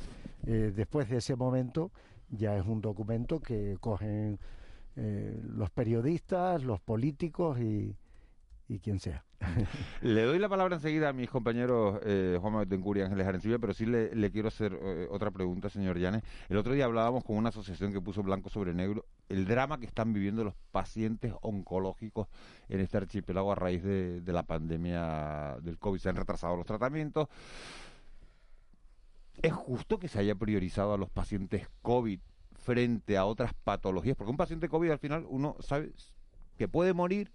eh, 0.48 0.74
después 0.75 1.08
de 1.12 1.17
ese 1.17 1.36
momento, 1.36 1.91
ya 2.29 2.58
es 2.58 2.65
un 2.65 2.82
documento 2.82 3.39
que 3.39 3.77
cogen 3.79 4.39
los 4.96 5.70
periodistas, 5.70 6.63
los 6.63 6.82
políticos 6.82 7.60
y 7.60 7.96
quien 8.79 9.00
sea. 9.00 9.26
le 10.01 10.24
doy 10.24 10.39
la 10.39 10.50
palabra 10.50 10.75
enseguida 10.75 11.10
a 11.10 11.13
mis 11.13 11.29
compañeros 11.29 12.00
eh, 12.03 12.38
Juan 12.41 12.60
Betancourt 12.60 13.00
y 13.00 13.01
Ángeles 13.01 13.27
Arencibia, 13.27 13.60
pero 13.60 13.74
sí 13.74 13.86
le, 13.86 14.32
quiero 14.32 14.48
hacer 14.48 14.77
eh, 14.82 15.08
otra 15.12 15.32
pregunta, 15.32 15.70
señor 15.70 15.98
Llanes. 16.00 16.24
El 16.50 16.58
otro 16.58 16.74
día 16.74 16.86
hablábamos 16.86 17.24
con 17.24 17.38
una 17.38 17.50
asociación 17.50 17.94
que 17.94 18.01
puso 18.01 18.24
blanco 18.24 18.50
sobre 18.50 18.74
negro 18.74 19.06
el 19.29 19.46
drama 19.46 19.79
que 19.79 19.86
están 19.86 20.13
viviendo 20.13 20.44
los 20.44 20.56
pacientes 20.72 21.34
oncológicos 21.41 22.27
en 22.70 22.79
este 22.79 22.98
archipiélago 22.98 23.51
a 23.51 23.56
raíz 23.56 23.84
de 23.84 24.34
la 24.34 24.44
pandemia 24.44 25.58
del 25.62 25.77
COVID. 25.77 26.00
Se 26.00 26.10
han 26.10 26.15
retrasado 26.15 26.56
los 26.56 26.65
tratamientos. 26.65 27.27
¿Es 29.41 29.53
justo 29.53 30.00
que 30.00 30.08
se 30.08 30.20
haya 30.20 30.34
priorizado 30.36 30.94
a 30.94 30.98
los 30.98 31.10
pacientes 31.10 31.67
COVID 31.84 32.20
frente 32.56 33.17
a 33.17 33.25
otras 33.25 33.53
patologías? 33.53 34.15
Porque 34.15 34.32
un 34.32 34.38
paciente 34.38 34.67
COVID 34.67 34.91
al 34.91 35.00
final 35.00 35.25
uno 35.29 35.56
sabe 35.60 35.91
que 36.58 36.67
puede 36.67 36.94
morir 36.94 37.32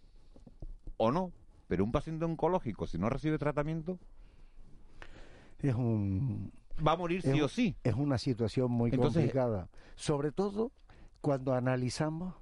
o 0.96 1.12
no, 1.12 1.32
pero 1.72 1.84
un 1.84 1.90
paciente 1.90 2.26
oncológico, 2.26 2.86
si 2.86 2.98
no 2.98 3.08
recibe 3.08 3.38
tratamiento, 3.38 3.98
es 5.58 5.74
un 5.74 6.52
va 6.86 6.92
a 6.92 6.96
morir 6.96 7.22
sí 7.22 7.40
o 7.40 7.48
sí. 7.48 7.74
Es 7.82 7.94
una 7.94 8.18
situación 8.18 8.70
muy 8.70 8.90
complicada, 8.90 9.70
sobre 9.94 10.32
todo 10.32 10.70
cuando 11.22 11.54
analizamos 11.54 12.34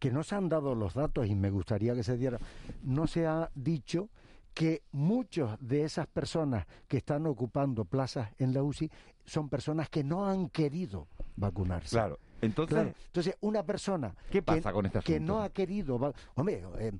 que 0.00 0.10
no 0.10 0.24
se 0.24 0.34
han 0.34 0.48
dado 0.48 0.74
los 0.74 0.94
datos 0.94 1.28
y 1.28 1.36
me 1.36 1.48
gustaría 1.50 1.94
que 1.94 2.02
se 2.02 2.16
diera, 2.16 2.40
no 2.82 3.06
se 3.06 3.24
ha 3.24 3.52
dicho 3.54 4.08
que 4.52 4.82
muchos 4.90 5.56
de 5.60 5.84
esas 5.84 6.08
personas 6.08 6.66
que 6.88 6.96
están 6.96 7.28
ocupando 7.28 7.84
plazas 7.84 8.30
en 8.38 8.52
la 8.52 8.64
UCI 8.64 8.90
son 9.24 9.48
personas 9.48 9.90
que 9.90 10.02
no 10.02 10.26
han 10.26 10.48
querido 10.48 11.06
vacunarse. 11.36 11.90
Claro. 11.90 12.18
Entonces, 12.40 12.94
entonces 13.06 13.36
una 13.42 13.62
persona 13.62 14.12
¿qué 14.28 14.42
pasa 14.42 14.72
con 14.72 14.86
este 14.86 14.98
que 15.02 15.20
no 15.20 15.40
ha 15.40 15.50
querido, 15.50 16.12
hombre, 16.34 16.64
eh, 16.80 16.90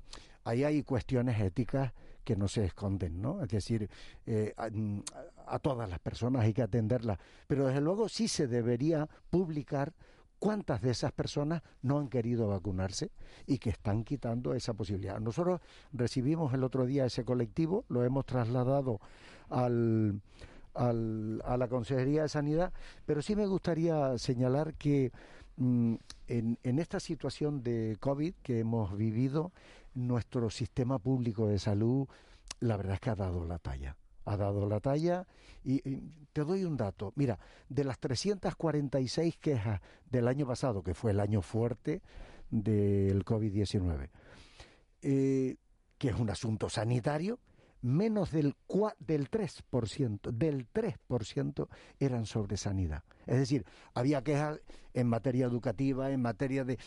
ahí 0.43 0.63
hay 0.63 0.83
cuestiones 0.83 1.39
éticas 1.39 1.93
que 2.23 2.35
no 2.35 2.47
se 2.47 2.65
esconden, 2.65 3.21
¿no? 3.21 3.43
Es 3.43 3.49
decir, 3.49 3.89
eh, 4.25 4.53
a, 4.57 5.59
todas 5.59 5.89
las 5.89 5.99
personas 5.99 6.43
hay 6.43 6.53
que 6.53 6.61
atenderlas, 6.61 7.19
pero 7.47 7.67
desde 7.67 7.81
luego 7.81 8.07
sí 8.09 8.27
se 8.27 8.47
debería 8.47 9.09
publicar 9.29 9.93
cuántas 10.39 10.81
de 10.81 10.91
esas 10.91 11.11
personas 11.11 11.61
no 11.81 11.99
han 11.99 12.09
querido 12.09 12.47
vacunarse 12.47 13.11
y 13.45 13.59
que 13.59 13.69
están 13.69 14.03
quitando 14.03 14.53
esa 14.53 14.73
posibilidad. 14.73 15.19
Nosotros 15.19 15.61
recibimos 15.91 16.53
el 16.53 16.63
otro 16.63 16.85
día 16.85 17.05
ese 17.05 17.23
colectivo, 17.23 17.85
lo 17.87 18.03
hemos 18.03 18.25
trasladado 18.25 18.99
al, 19.49 20.21
al, 20.73 21.41
a 21.45 21.57
la 21.57 21.67
Consejería 21.67 22.23
de 22.23 22.29
Sanidad, 22.29 22.73
pero 23.05 23.21
sí 23.21 23.35
me 23.35 23.45
gustaría 23.45 24.17
señalar 24.17 24.73
que 24.73 25.11
mm, 25.57 25.95
en, 26.27 26.59
en 26.63 26.79
esta 26.79 26.99
situación 26.99 27.63
de 27.63 27.95
COVID 27.99 28.33
que 28.43 28.59
hemos 28.59 28.97
vivido, 28.97 29.51
nuestro 29.93 30.49
sistema 30.49 30.99
público 30.99 31.47
de 31.47 31.59
salud, 31.59 32.07
la 32.59 32.77
verdad 32.77 32.95
es 32.95 32.99
que 32.99 33.09
ha 33.09 33.15
dado 33.15 33.45
la 33.45 33.59
talla. 33.59 33.97
Ha 34.25 34.37
dado 34.37 34.67
la 34.67 34.79
talla 34.79 35.27
y, 35.63 35.81
te 36.31 36.43
doy 36.43 36.63
un 36.63 36.77
dato. 36.77 37.11
Mira, 37.15 37.37
de 37.69 37.83
las 37.83 37.99
346 37.99 39.37
quejas 39.37 39.81
del 40.09 40.27
año 40.27 40.47
pasado, 40.47 40.81
que 40.81 40.93
fue 40.93 41.11
el 41.11 41.19
año 41.19 41.41
fuerte 41.41 42.01
del 42.49 43.23
COVID-19, 43.25 44.09
eh, 45.01 45.57
que 45.97 46.09
es 46.09 46.15
un 46.15 46.29
asunto 46.29 46.69
sanitario, 46.69 47.39
menos 47.83 48.31
del, 48.31 48.55
del 48.99 49.29
3%, 49.29 50.31
del 50.31 50.71
3% 50.71 51.67
eran 51.99 52.25
sobre 52.25 52.57
sanidad. 52.57 53.03
Es 53.27 53.37
decir, 53.37 53.65
había 53.93 54.23
quejas 54.23 54.59
en 54.93 55.07
materia 55.07 55.45
educativa, 55.45 56.09
en 56.09 56.21
materia 56.21 56.63
de... 56.63 56.79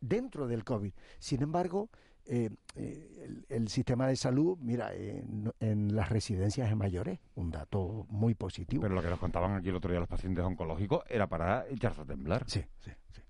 dentro 0.00 0.46
del 0.46 0.64
COVID. 0.64 0.92
Sin 1.18 1.42
embargo, 1.42 1.90
eh, 2.28 2.50
eh, 2.74 3.44
el, 3.48 3.68
sistema 3.68 4.08
de 4.08 4.16
salud, 4.16 4.58
mira, 4.60 4.92
en, 4.94 5.94
las 5.94 6.08
residencias 6.08 6.68
de 6.68 6.74
mayores, 6.74 7.20
un 7.34 7.50
dato 7.50 8.06
muy 8.08 8.34
positivo. 8.34 8.82
Pero 8.82 8.94
lo 8.94 9.02
que 9.02 9.10
nos 9.10 9.18
contaban 9.18 9.54
aquí 9.54 9.68
el 9.68 9.76
otro 9.76 9.90
día 9.90 10.00
los 10.00 10.08
pacientes 10.08 10.44
oncológicos 10.44 11.04
era 11.08 11.28
para 11.28 11.66
echarse 11.68 12.02
a 12.02 12.04
temblar. 12.04 12.44
Sí, 12.48 12.64
sí, 12.78 12.90
sí. 13.12 13.22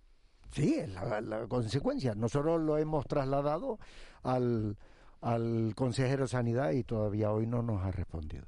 Sí, 0.51 0.75
es 0.75 0.89
la, 0.91 1.47
consecuencia. 1.49 2.15
Nosotros 2.15 2.61
lo 2.61 2.79
hemos 2.79 3.07
trasladado 3.07 3.79
al, 4.23 4.77
al 5.21 5.75
consejero 5.75 6.25
de 6.25 6.29
Sanidad 6.29 6.71
y 6.73 6.83
todavía 6.83 7.33
hoy 7.33 7.47
no 7.47 7.63
nos 7.63 7.83
ha 7.85 7.91
respondido. 7.91 8.47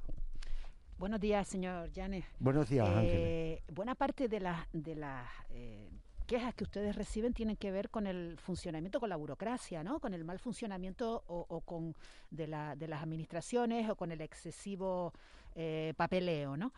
Buenos 0.99 1.21
días, 1.21 1.47
señor 1.47 1.89
Llanes. 1.91 2.25
Buenos 2.39 2.67
días, 2.67 2.89
eh, 3.03 3.63
Buena 3.71 3.95
parte 3.95 4.27
de 4.27 4.41
las 4.41 4.67
de 4.73 4.95
las 4.95 5.25
eh, 5.49 5.89
quejas 6.29 6.53
que 6.53 6.63
ustedes 6.63 6.95
reciben 6.95 7.33
tienen 7.33 7.57
que 7.57 7.71
ver 7.71 7.89
con 7.89 8.05
el 8.05 8.37
funcionamiento, 8.37 8.99
con 8.99 9.09
la 9.09 9.15
burocracia, 9.15 9.83
¿no? 9.83 9.99
Con 9.99 10.13
el 10.13 10.23
mal 10.23 10.37
funcionamiento 10.37 11.23
o, 11.25 11.61
con 11.61 11.95
de, 12.29 12.45
la, 12.45 12.75
de 12.75 12.87
las 12.87 13.01
administraciones 13.01 13.89
o 13.89 13.95
con 13.95 14.11
el 14.11 14.21
excesivo 14.21 15.11
eh, 15.55 15.95
papeleo, 15.97 16.55
¿no? 16.55 16.71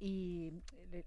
Y 0.00 0.52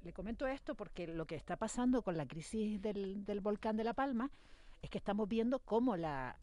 Le 0.04 0.13
comento 0.13 0.46
esto 0.46 0.75
porque 0.75 1.08
lo 1.08 1.25
que 1.25 1.36
está 1.36 1.56
pasando 1.56 2.04
con 2.04 2.16
la 2.18 2.27
crisis 2.27 2.80
del, 2.80 3.25
del 3.25 3.39
volcán 3.39 3.77
de 3.77 3.84
La 3.84 3.96
Palma 3.96 4.30
es 4.84 4.92
que 4.92 5.00
estamos 5.00 5.27
viendo 5.27 5.58
cómo 5.58 5.98
la, 5.98 6.38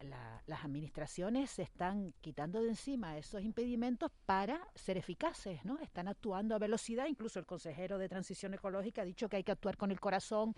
las 0.46 0.64
administraciones 0.64 1.50
se 1.50 1.62
están 1.62 2.12
quitando 2.20 2.62
de 2.62 2.70
encima 2.70 3.16
esos 3.16 3.42
impedimentos 3.42 4.10
para 4.26 4.60
ser 4.74 4.96
eficaces, 4.96 5.64
¿no? 5.64 5.78
Están 5.78 6.08
actuando 6.08 6.56
a 6.56 6.58
velocidad, 6.58 7.06
incluso 7.06 7.38
el 7.38 7.46
consejero 7.46 7.96
de 7.96 8.08
Transición 8.08 8.54
Ecológica 8.54 9.02
ha 9.02 9.04
dicho 9.04 9.28
que 9.28 9.36
hay 9.36 9.44
que 9.44 9.52
actuar 9.52 9.76
con 9.76 9.92
el 9.92 10.00
corazón, 10.00 10.54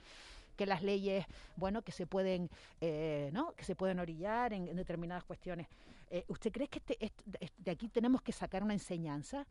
que 0.57 0.67
las 0.67 0.83
leyes, 0.83 1.27
bueno, 1.57 1.83
que 1.83 1.93
se 1.93 2.07
pueden, 2.07 2.51
eh, 2.81 3.31
¿no? 3.33 3.53
Que 3.53 3.65
se 3.65 3.77
pueden 3.77 3.99
orillar 3.99 4.53
en, 4.53 4.75
determinadas 4.75 5.25
cuestiones. 5.25 5.69
Eh, 6.11 6.25
¿Usted 6.29 6.53
cree 6.53 6.69
que 6.69 6.83
este, 6.99 7.53
de 7.59 7.71
aquí 7.71 7.89
tenemos 7.89 8.23
que 8.23 8.33
sacar 8.33 8.63
una 8.63 8.73
enseñanza? 8.73 9.47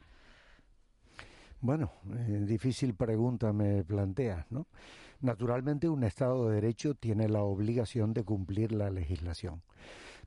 Bueno, 1.62 1.92
eh, 2.14 2.44
difícil 2.46 2.94
pregunta 2.94 3.54
me 3.54 3.84
planteas, 3.84 4.46
¿no? 4.52 4.68
Naturalmente 5.22 5.90
un 5.90 6.04
Estado 6.04 6.50
de 6.50 6.56
Derecho 6.56 6.94
tiene 6.94 7.30
la 7.30 7.42
obligación 7.42 8.14
de 8.14 8.24
cumplir 8.24 8.72
la 8.72 8.90
legislación, 8.90 9.62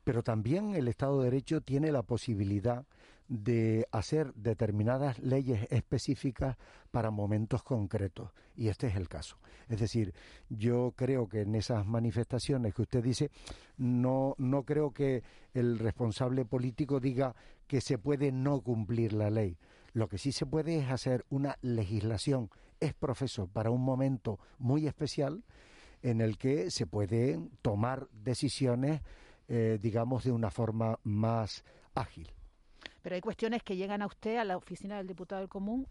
pero 0.03 0.23
también 0.23 0.75
el 0.75 0.89
Estado 0.89 1.19
de 1.19 1.31
Derecho 1.31 1.61
tiene 1.61 1.93
la 1.93 2.03
posibilidad 2.03 2.87
de 3.29 3.87
hacer 3.93 4.33
determinadas 4.35 5.19
leyes 5.19 5.67
específicas 5.71 6.57
para 6.91 7.11
momentos 7.11 7.63
concretos. 7.63 8.31
Y 8.57 8.69
este 8.69 8.89
es 8.89 8.97
el 8.97 9.09
caso. 9.09 9.37
Es 9.69 9.79
decir, 9.81 10.15
yo 10.49 10.95
creo 10.97 11.29
que 11.29 11.43
en 11.43 11.55
esas 11.55 11.87
manifestaciones 11.87 12.75
que 12.75 12.83
usted 12.83 13.03
dice, 13.03 13.31
no, 13.77 14.35
no 14.39 14.65
creo 14.65 14.93
que 14.93 15.23
el 15.55 15.79
responsable 15.79 16.45
político 16.45 17.01
diga 17.01 17.37
que 17.67 17.81
se 17.81 17.99
puede 17.99 18.33
no 18.33 18.61
cumplir 18.63 19.13
la 19.13 19.31
ley. 19.31 19.59
Lo 19.93 20.09
que 20.09 20.19
sí 20.19 20.33
se 20.33 20.47
puede 20.47 20.79
es 20.79 20.91
hacer 20.91 21.25
una 21.29 21.59
legislación 21.61 22.51
es 22.81 22.95
profeso 22.95 23.47
para 23.49 23.71
un 23.71 23.83
momento 23.83 24.39
muy 24.59 24.87
especial 24.87 25.43
en 26.03 26.21
el 26.21 26.39
que 26.39 26.71
se 26.71 26.87
pueden 26.87 27.51
tomar 27.63 28.09
decisiones, 28.13 29.03
eh, 29.49 29.79
digamos, 29.81 30.25
de 30.25 30.33
una 30.33 30.51
forma 30.51 30.99
más 31.03 31.65
ágil. 31.95 32.31
Pero 33.09 33.15
hay 33.15 33.23
cuestiones 33.23 33.63
que 33.63 33.75
llegan 33.75 34.03
a 34.03 34.07
usted, 34.07 34.37
a 34.37 34.45
la 34.45 34.59
oficina 34.59 34.99
del 34.99 35.07
diputado 35.07 35.41
del 35.41 35.49
común, 35.49 35.87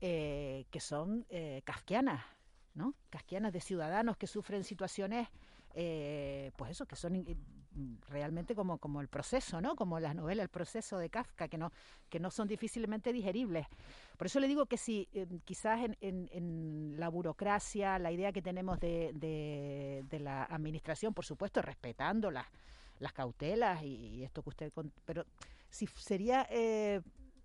eh, 0.00 0.66
que 0.70 0.78
son 0.78 1.26
eh, 1.28 1.62
kafkianas, 1.64 2.24
¿no? 2.74 2.94
Casquianas 3.10 3.52
de 3.52 3.60
ciudadanos 3.60 4.16
que 4.16 4.28
sufren 4.28 4.62
situaciones, 4.62 5.26
eh, 5.74 6.52
pues 6.54 6.70
eso, 6.70 6.86
que 6.86 6.94
son 6.94 7.26
realmente 8.08 8.54
como, 8.54 8.78
como 8.78 9.00
el 9.00 9.08
proceso, 9.08 9.60
¿no? 9.60 9.74
Como 9.74 9.98
la 9.98 10.14
novela, 10.14 10.44
el 10.44 10.48
proceso 10.48 10.96
de 10.96 11.10
Kafka, 11.10 11.48
que 11.48 11.58
no, 11.58 11.72
que 12.08 12.20
no 12.20 12.30
son 12.30 12.46
difícilmente 12.46 13.12
digeribles. 13.12 13.66
Por 14.16 14.28
eso 14.28 14.38
le 14.38 14.46
digo 14.46 14.66
que 14.66 14.76
si 14.76 15.08
eh, 15.12 15.26
quizás 15.44 15.80
en, 15.82 15.96
en, 16.30 16.94
la 17.00 17.08
burocracia, 17.08 17.98
la 17.98 18.12
idea 18.12 18.30
que 18.30 18.42
tenemos 18.42 18.78
de, 18.78 19.10
de, 20.08 20.20
la 20.20 20.44
administración, 20.44 21.14
por 21.14 21.24
supuesto, 21.24 21.62
respetando 21.62 22.30
las, 22.30 22.46
las 23.00 23.12
cautelas 23.12 23.82
y, 23.82 24.22
esto 24.22 24.40
que 24.44 24.50
usted... 24.50 24.72
Pero 25.04 25.26
si 25.70 25.86
sería, 25.86 26.46
eh, 26.50 27.00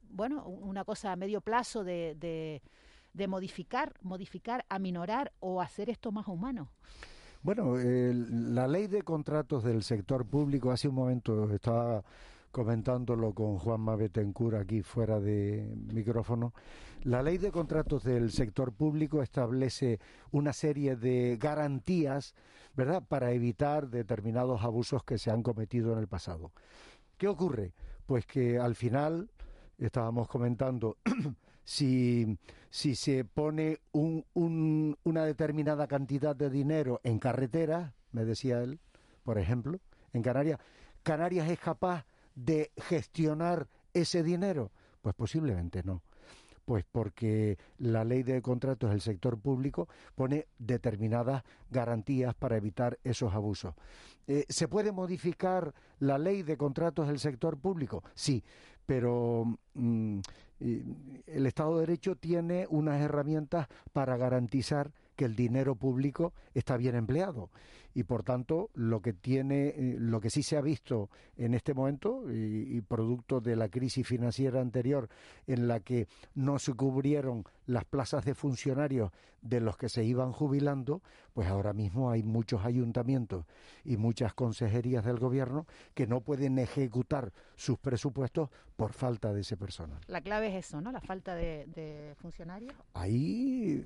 bueno, 0.10 0.46
una 0.48 0.84
cosa 0.84 1.12
a 1.12 1.16
medio 1.16 1.42
plazo 1.42 1.84
de, 1.84 2.16
de, 3.14 3.28
modificar, 3.28 3.94
modificar, 4.02 4.66
aminorar 4.70 5.32
o 5.40 5.62
hacer 5.62 5.90
esto 5.90 6.12
más 6.12 6.28
humano. 6.28 6.72
Bueno, 7.44 7.76
la 7.78 8.68
ley 8.68 8.88
de 8.88 9.04
contratos 9.04 9.64
del 9.64 9.84
sector 9.84 10.26
público, 10.26 10.72
hace 10.72 10.88
un 10.88 10.96
momento 10.96 11.50
estaba 11.54 12.04
comentándolo 12.56 13.34
con 13.34 13.58
Juan 13.58 13.86
Betancourt 13.98 14.56
aquí 14.56 14.82
fuera 14.82 15.20
de 15.20 15.76
micrófono. 15.94 16.54
La 17.04 17.22
ley 17.22 17.38
de 17.38 17.52
contratos 17.52 18.04
del 18.04 18.32
sector 18.32 18.72
público 18.72 19.22
establece 19.22 20.00
una 20.32 20.54
serie 20.54 20.96
de 20.96 21.38
garantías, 21.38 22.34
¿verdad?, 22.74 23.04
para 23.06 23.32
evitar 23.34 23.90
determinados 23.90 24.64
abusos 24.64 25.04
que 25.04 25.18
se 25.18 25.32
han 25.32 25.44
cometido 25.44 25.92
en 25.92 26.00
el 26.00 26.08
pasado. 26.08 26.52
¿Qué 27.18 27.28
ocurre? 27.28 27.74
Pues 28.06 28.26
que 28.26 28.60
al 28.60 28.76
final 28.76 29.30
estábamos 29.78 30.28
comentando 30.28 30.98
si, 31.64 32.38
si 32.70 32.96
se 32.96 33.26
pone 33.26 33.80
un, 33.92 34.26
un, 34.34 34.98
una 35.04 35.26
determinada 35.26 35.88
cantidad 35.88 36.36
de 36.36 36.50
dinero 36.50 37.02
en 37.04 37.20
carretera, 37.20 37.94
me 38.12 38.26
decía 38.26 38.62
él, 38.62 38.80
por 39.24 39.40
ejemplo, 39.40 39.80
en 40.14 40.22
Canarias, 40.22 40.60
¿Canarias 41.06 41.50
es 41.50 41.60
capaz 41.60 42.06
de 42.34 42.72
gestionar 42.78 43.68
ese 43.94 44.24
dinero? 44.24 44.72
Pues 45.04 45.14
posiblemente 45.14 45.84
no. 45.84 46.02
Pues 46.66 46.84
porque 46.92 47.58
la 47.78 48.04
ley 48.04 48.24
de 48.24 48.42
contratos 48.42 48.90
del 48.90 49.02
sector 49.02 49.38
público 49.40 49.88
pone 50.16 50.48
determinadas 50.58 51.44
garantías 51.70 52.34
para 52.34 52.58
evitar 52.58 52.98
esos 53.04 53.34
abusos. 53.34 53.76
Eh, 54.28 54.46
¿Se 54.50 54.68
puede 54.68 54.92
modificar 54.92 55.74
la 56.00 56.18
ley 56.18 56.42
de 56.42 56.58
contratos 56.58 57.08
del 57.08 57.20
sector 57.20 57.58
público? 57.58 58.04
Sí, 58.16 58.44
pero 58.86 59.46
mm, 59.76 60.20
el 60.60 61.46
Estado 61.46 61.76
de 61.76 61.82
Derecho 61.82 62.16
tiene 62.16 62.66
unas 62.70 63.00
herramientas 63.02 63.68
para 63.94 64.18
garantizar 64.18 64.92
que 65.16 65.26
el 65.26 65.36
dinero 65.36 65.76
público 65.76 66.34
está 66.54 66.78
bien 66.78 66.96
empleado 66.96 67.50
y 67.96 68.04
por 68.04 68.24
tanto 68.24 68.70
lo 68.74 69.02
que 69.02 69.14
tiene 69.14 69.70
eh, 69.70 69.96
lo 69.98 70.20
que 70.20 70.30
sí 70.30 70.44
se 70.44 70.58
ha 70.58 70.62
visto 70.62 71.10
en 71.38 71.54
este 71.54 71.74
momento 71.74 72.26
y, 72.30 72.82
producto 72.82 73.40
de 73.40 73.56
la 73.56 73.70
crisis 73.70 74.06
financiera 74.06 74.62
anterior 74.62 75.10
en 75.48 75.68
la 75.68 75.80
que 75.80 76.08
no 76.36 76.60
se 76.60 76.74
cubrieron 76.74 77.46
las 77.66 77.86
plazas 77.86 78.26
de 78.26 78.36
funcionarios 78.36 79.12
de 79.42 79.62
los 79.62 79.78
que 79.78 79.90
se 79.90 80.04
iban 80.04 80.34
jubilando 80.34 81.02
pues 81.34 81.48
ahora 81.48 81.74
mismo 81.74 82.12
hay 82.12 82.22
muchos 82.22 82.66
ayuntamientos 82.66 83.46
y 83.86 83.98
muchas 83.98 84.34
consejerías 84.34 85.06
del 85.06 85.18
gobierno 85.18 85.66
que 85.94 86.06
no 86.06 86.22
pueden 86.22 86.60
ejecutar 86.60 87.32
sus 87.56 87.80
presupuestos 87.80 88.50
por 88.76 88.92
falta 88.92 89.34
de 89.34 89.42
ese 89.42 89.56
personal. 89.56 90.00
La 90.08 90.22
clave 90.22 90.48
es 90.48 90.66
eso, 90.66 90.82
¿no? 90.82 90.92
La 90.92 91.00
falta 91.00 91.36
de, 91.36 91.66
de 91.74 92.14
funcionarios. 92.18 92.74
Ahí, 92.94 93.86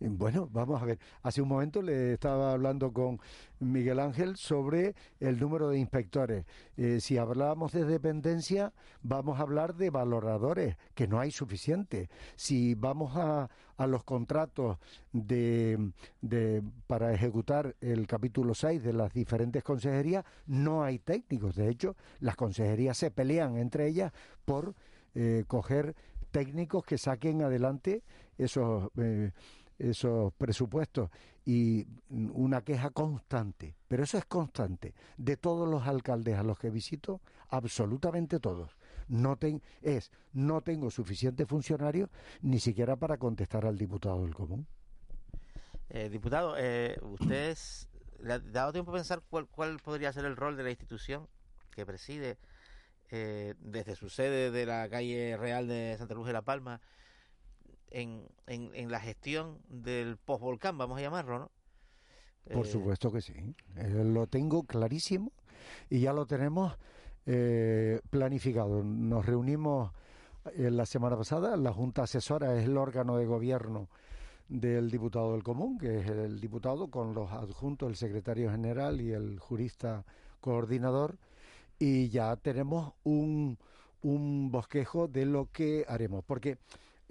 bueno, 0.00 0.48
vamos 0.50 0.80
a 0.80 0.86
ver. 0.86 0.98
Hace 1.22 1.42
un 1.42 1.48
momento 1.48 1.82
le 1.82 2.14
estaba 2.14 2.52
hablando 2.52 2.92
con 2.92 3.20
Miguel 3.60 4.00
Ángel 4.00 4.36
sobre 4.36 4.94
el 5.20 5.38
número 5.38 5.68
de 5.68 5.78
inspectores. 5.78 6.44
Eh, 6.76 7.00
si 7.00 7.18
hablábamos 7.18 7.72
de 7.72 7.84
dependencia, 7.84 8.72
vamos 9.02 9.38
a 9.38 9.42
hablar 9.42 9.74
de 9.74 9.90
valoradores, 9.90 10.76
que 10.94 11.06
no 11.06 11.20
hay 11.20 11.30
suficiente. 11.30 12.08
Si 12.36 12.74
vamos 12.74 13.16
a, 13.16 13.48
a 13.76 13.86
los 13.86 14.04
contratos 14.04 14.78
de, 15.12 15.92
de, 16.20 16.62
para 16.86 17.12
ejecutar 17.12 17.76
el 17.80 18.06
capítulo 18.06 18.54
6 18.54 18.82
de 18.82 18.92
las 18.92 19.12
diferentes 19.12 19.62
consejerías, 19.62 20.24
no 20.46 20.82
hay 20.82 20.98
técnicos. 20.98 21.54
De 21.54 21.68
hecho, 21.68 21.96
las 22.20 22.36
consejerías 22.36 22.96
se 22.96 23.10
pelean 23.10 23.56
entre 23.56 23.86
ellas 23.86 24.12
por 24.44 24.74
eh, 25.14 25.44
coger 25.46 25.94
técnicos 26.30 26.84
que 26.84 26.98
saquen 26.98 27.42
adelante 27.42 28.02
esos... 28.38 28.90
Eh, 28.96 29.32
esos 29.80 30.32
presupuestos 30.34 31.10
y 31.44 31.86
una 32.10 32.62
queja 32.62 32.90
constante, 32.90 33.74
pero 33.88 34.04
eso 34.04 34.18
es 34.18 34.24
constante, 34.26 34.94
de 35.16 35.36
todos 35.36 35.68
los 35.68 35.86
alcaldes 35.86 36.36
a 36.36 36.42
los 36.42 36.58
que 36.58 36.70
visito, 36.70 37.20
absolutamente 37.48 38.38
todos. 38.38 38.76
No 39.08 39.38
es, 39.82 40.12
no 40.32 40.60
tengo 40.60 40.90
suficiente 40.90 41.46
funcionario 41.46 42.10
ni 42.42 42.60
siquiera 42.60 42.96
para 42.96 43.16
contestar 43.16 43.66
al 43.66 43.78
diputado 43.78 44.22
del 44.22 44.34
común. 44.34 44.66
Eh, 45.88 46.08
diputado, 46.08 46.54
eh, 46.56 46.96
¿usted 47.02 47.56
le 48.22 48.34
ha 48.34 48.38
dado 48.38 48.72
tiempo 48.72 48.92
a 48.92 48.94
pensar 48.94 49.22
cuál, 49.28 49.48
cuál 49.48 49.78
podría 49.78 50.12
ser 50.12 50.24
el 50.26 50.36
rol 50.36 50.56
de 50.56 50.62
la 50.62 50.70
institución 50.70 51.26
que 51.72 51.84
preside 51.84 52.38
eh, 53.10 53.54
desde 53.58 53.96
su 53.96 54.08
sede 54.08 54.52
de 54.52 54.66
la 54.66 54.88
calle 54.88 55.36
Real 55.36 55.66
de 55.66 55.96
Santa 55.98 56.14
Luz 56.14 56.26
de 56.26 56.32
la 56.32 56.42
Palma 56.42 56.80
en, 57.90 58.28
en, 58.46 58.90
la 58.90 59.00
gestión 59.00 59.58
del 59.68 60.16
postvolcán, 60.16 60.78
vamos 60.78 60.98
a 60.98 61.02
llamarlo, 61.02 61.38
¿no? 61.38 61.50
Por 62.52 62.66
eh, 62.66 62.70
supuesto 62.70 63.12
que 63.12 63.20
sí. 63.20 63.34
Eh, 63.76 64.02
lo 64.04 64.26
tengo 64.26 64.62
clarísimo 64.64 65.32
y 65.88 66.00
ya 66.00 66.12
lo 66.12 66.26
tenemos 66.26 66.76
eh, 67.26 68.00
planificado. 68.10 68.82
Nos 68.82 69.26
reunimos 69.26 69.92
la 70.56 70.86
semana 70.86 71.16
pasada. 71.16 71.56
La 71.56 71.72
Junta 71.72 72.04
Asesora 72.04 72.56
es 72.58 72.64
el 72.64 72.76
órgano 72.76 73.16
de 73.16 73.26
gobierno 73.26 73.88
del 74.48 74.90
diputado 74.90 75.32
del 75.32 75.44
común, 75.44 75.78
que 75.78 76.00
es 76.00 76.08
el 76.08 76.40
diputado 76.40 76.88
con 76.88 77.14
los 77.14 77.30
adjuntos, 77.30 77.88
el 77.88 77.96
secretario 77.96 78.50
general 78.50 79.00
y 79.00 79.12
el 79.12 79.38
jurista 79.38 80.04
coordinador. 80.40 81.18
Y 81.78 82.08
ya 82.08 82.36
tenemos 82.36 82.94
un, 83.04 83.58
un 84.02 84.50
bosquejo 84.50 85.08
de 85.08 85.26
lo 85.26 85.48
que 85.52 85.84
haremos. 85.88 86.24
Porque 86.24 86.58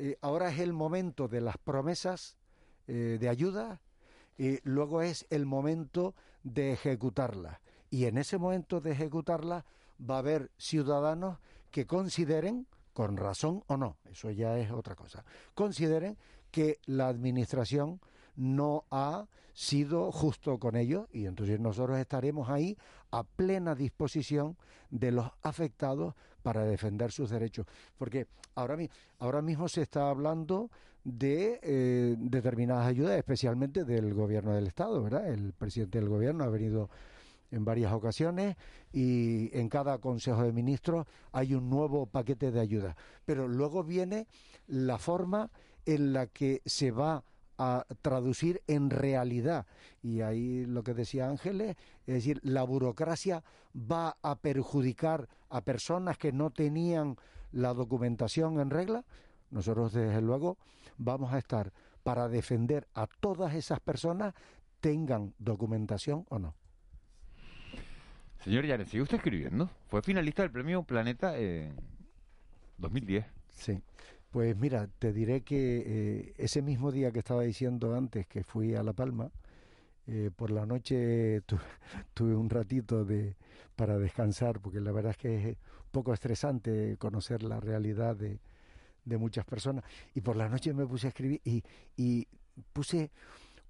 eh, 0.02 0.18
ahora 0.22 0.50
es 0.50 0.60
el 0.60 0.72
momento 0.72 1.28
de 1.28 1.42
las 1.42 1.58
promesas 1.58 2.38
eh, 2.88 3.18
de 3.20 3.28
ayuda 3.28 3.82
y 4.38 4.60
luego 4.64 5.02
es 5.02 5.28
el 5.30 5.46
momento 5.46 6.16
de 6.42 6.72
ejecutarlas. 6.72 7.60
Y 7.90 8.06
en 8.06 8.18
ese 8.18 8.38
momento 8.38 8.80
de 8.80 8.94
ejecutarlas 8.94 9.66
va 10.00 10.16
a 10.16 10.20
haber 10.20 10.52
ciudadanos 10.58 11.40
que 11.70 11.86
consideren, 11.86 12.66
con 12.94 13.18
razón 13.18 13.62
o 13.68 13.76
no, 13.76 13.98
eso 14.10 14.32
ya 14.32 14.58
es 14.58 14.72
otra 14.72 14.96
cosa, 14.96 15.26
consideren 15.54 16.18
que 16.50 16.80
la 16.86 17.10
administración 17.10 18.00
no 18.38 18.86
ha 18.92 19.28
sido 19.54 20.14
justo 20.14 20.60
con 20.60 20.78
ellos 20.78 21.10
y 21.12 21.26
entonces 21.26 21.60
nosotros 21.60 22.00
estaremos 22.00 22.50
ahí 22.50 22.78
a 23.12 23.24
plena 23.24 23.76
disposición 23.76 24.58
de 24.90 25.12
los 25.12 25.30
afectados 25.42 26.16
para 26.42 26.64
defender 26.64 27.12
sus 27.12 27.30
derechos. 27.30 27.66
Porque 27.98 28.28
ahora, 28.56 29.42
mismo 29.42 29.70
se 29.70 29.82
está 29.82 30.10
hablando 30.10 30.70
de 31.04 31.60
eh, 31.64 32.16
determinadas 32.18 32.88
ayudas, 32.88 33.18
especialmente 33.18 33.84
del 33.84 34.14
gobierno 34.14 34.54
del 34.54 34.68
Estado, 34.68 35.02
¿verdad? 35.02 35.28
El 35.28 35.54
presidente 35.54 36.00
del 36.00 36.10
gobierno 36.10 36.44
ha 36.44 36.50
venido 36.50 36.90
en 37.52 37.66
varias 37.66 37.94
ocasiones 37.94 38.58
y 38.94 39.50
en 39.58 39.70
cada 39.70 39.98
Consejo 39.98 40.44
de 40.44 40.52
Ministros 40.52 41.08
hay 41.32 41.54
un 41.54 41.70
nuevo 41.70 42.06
paquete 42.06 42.52
de 42.52 42.60
ayudas. 42.60 42.96
Pero 43.26 43.48
luego 43.48 43.84
viene 43.84 44.28
la 44.68 44.98
forma 44.98 45.50
en 45.86 46.14
la 46.14 46.28
que 46.28 46.62
se 46.66 46.92
va 46.92 47.24
a 47.60 47.86
traducir 48.02 48.64
en 48.68 48.90
realidad. 48.90 49.68
Y 50.02 50.22
ahí 50.22 50.66
lo 50.66 50.82
que 50.82 50.94
decía 50.94 51.30
Ángeles, 51.30 51.76
es 52.08 52.14
decir, 52.16 52.40
la 52.42 52.64
burocracia 52.64 53.44
va 53.76 54.18
a 54.24 54.40
perjudicar 54.40 55.28
a 55.50 55.62
personas 55.62 56.18
que 56.18 56.32
no 56.32 56.52
tenían 56.52 57.18
la 57.52 57.74
documentación 57.74 58.62
en 58.62 58.70
regla. 58.70 59.04
Nosotros, 59.52 59.92
desde 59.92 60.22
luego, 60.22 60.58
vamos 60.98 61.34
a 61.34 61.38
estar 61.38 61.74
para 62.02 62.30
defender 62.30 62.88
a 62.94 63.08
todas 63.08 63.54
esas 63.54 63.82
personas, 63.82 64.34
tengan 64.80 65.34
documentación 65.38 66.26
o 66.30 66.40
no. 66.40 66.56
Señor 68.42 68.66
Llanes, 68.66 68.88
¿sigue 68.88 69.04
usted 69.04 69.18
escribiendo? 69.18 69.70
Fue 69.90 70.02
finalista 70.02 70.44
del 70.44 70.52
premio 70.52 70.84
Planeta 70.84 71.38
en 71.38 71.76
2010. 72.78 73.26
Sí. 73.50 73.82
Pues 74.32 74.56
mira, 74.56 74.88
te 75.00 75.12
diré 75.12 75.42
que 75.42 75.84
eh, 75.86 76.34
ese 76.38 76.62
mismo 76.62 76.92
día 76.92 77.12
que 77.12 77.20
estaba 77.20 77.44
diciendo 77.44 77.96
antes 77.96 78.28
que 78.28 78.44
fui 78.44 78.76
a 78.76 78.84
La 78.84 78.94
Palma, 78.94 79.32
eh, 80.06 80.30
por 80.36 80.52
la 80.52 80.66
noche 80.66 81.42
tuve 82.14 82.36
un 82.36 82.50
ratito 82.50 83.06
de 83.06 83.36
para 83.76 83.98
descansar, 83.98 84.60
porque 84.60 84.82
la 84.82 84.92
verdad 84.92 85.12
es 85.12 85.18
que 85.18 85.36
es 85.36 85.46
un 85.46 85.92
poco 85.92 86.14
estresante 86.14 86.98
conocer 86.98 87.44
la 87.44 87.60
realidad 87.60 88.16
de, 88.16 88.40
de 89.06 89.18
muchas 89.18 89.46
personas. 89.46 89.84
Y 90.14 90.22
por 90.22 90.36
la 90.36 90.50
noche 90.50 90.74
me 90.74 90.86
puse 90.86 91.08
a 91.08 91.10
escribir 91.10 91.42
y, 91.44 91.64
y 91.96 92.28
puse 92.74 93.12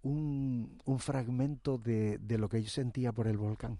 un, 0.02 0.78
un 0.86 1.00
fragmento 1.00 1.78
de, 1.78 2.18
de, 2.18 2.38
lo 2.38 2.50
que 2.50 2.62
yo 2.62 2.70
sentía 2.70 3.12
por 3.12 3.28
el 3.28 3.38
volcán. 3.38 3.80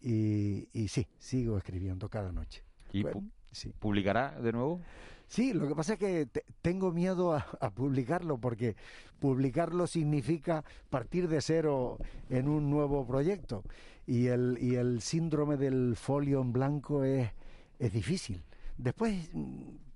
Y, 0.00 0.68
y 0.72 0.88
sí, 0.88 1.06
sigo 1.18 1.58
escribiendo 1.58 2.08
cada 2.08 2.32
noche. 2.32 2.62
¿Y 2.92 3.04
sí. 3.50 3.72
publicará 3.78 4.40
de 4.40 4.52
nuevo? 4.52 4.80
Sí, 5.32 5.54
lo 5.54 5.66
que 5.66 5.74
pasa 5.74 5.94
es 5.94 5.98
que 5.98 6.28
tengo 6.60 6.92
miedo 6.92 7.32
a, 7.32 7.70
publicarlo 7.70 8.36
porque 8.36 8.76
publicarlo 9.18 9.86
significa 9.86 10.62
partir 10.90 11.26
de 11.26 11.40
cero 11.40 11.96
en 12.28 12.48
un 12.48 12.68
nuevo 12.68 13.06
proyecto 13.06 13.64
y 14.06 14.26
el, 14.26 14.58
y 14.60 14.74
el 14.74 15.00
síndrome 15.00 15.56
del 15.56 15.96
folio 15.96 16.42
en 16.42 16.52
blanco 16.52 17.02
es, 17.02 17.30
es 17.78 17.94
difícil. 17.94 18.42
Después, 18.76 19.30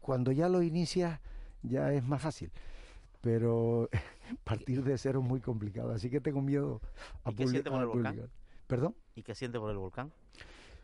cuando 0.01 0.33
ya 0.33 0.49
lo 0.49 0.63
inicias, 0.63 1.21
ya 1.63 1.93
es 1.93 2.03
más 2.03 2.23
fácil. 2.23 2.51
Pero 3.21 3.91
partir 4.45 4.85
de 4.85 4.97
cero 4.97 5.21
es 5.21 5.29
muy 5.29 5.41
complicado, 5.41 5.93
así 5.93 6.09
que 6.09 6.23
tengo 6.23 6.41
miedo 6.41 6.81
a, 7.25 7.31
publicar. 7.31 7.91
publicar. 7.91 8.31
¿Perdón? 8.67 8.95
¿Y 9.15 9.23
qué 9.23 9.35
siente 9.35 9.59
por 9.59 9.71
el 9.71 9.77
volcán? 9.77 10.11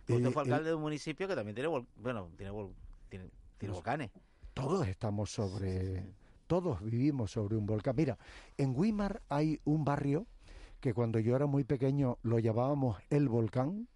Usted 0.06 0.30
fue 0.30 0.42
alcalde 0.42 0.68
de 0.68 0.74
un 0.74 0.82
municipio 0.82 1.26
que 1.26 1.34
también 1.34 1.54
tiene, 1.54 1.68
bueno, 1.96 2.28
tiene, 2.36 2.52
tiene, 3.08 3.30
tiene 3.56 3.72
volcanes 3.72 4.10
todos 4.54 4.86
estamos 4.88 5.30
sobre, 5.30 6.04
todos 6.46 6.82
vivimos 6.82 7.32
sobre 7.32 7.56
un 7.56 7.66
volcán. 7.66 7.96
Mira, 7.96 8.18
en 8.56 8.74
Weimar 8.76 9.22
hay 9.28 9.60
un 9.64 9.84
barrio 9.84 10.26
que 10.80 10.94
cuando 10.94 11.18
yo 11.18 11.36
era 11.36 11.46
muy 11.46 11.64
pequeño 11.64 12.18
lo 12.22 12.38
llamábamos 12.38 12.98
el 13.10 13.28
volcán, 13.28 13.88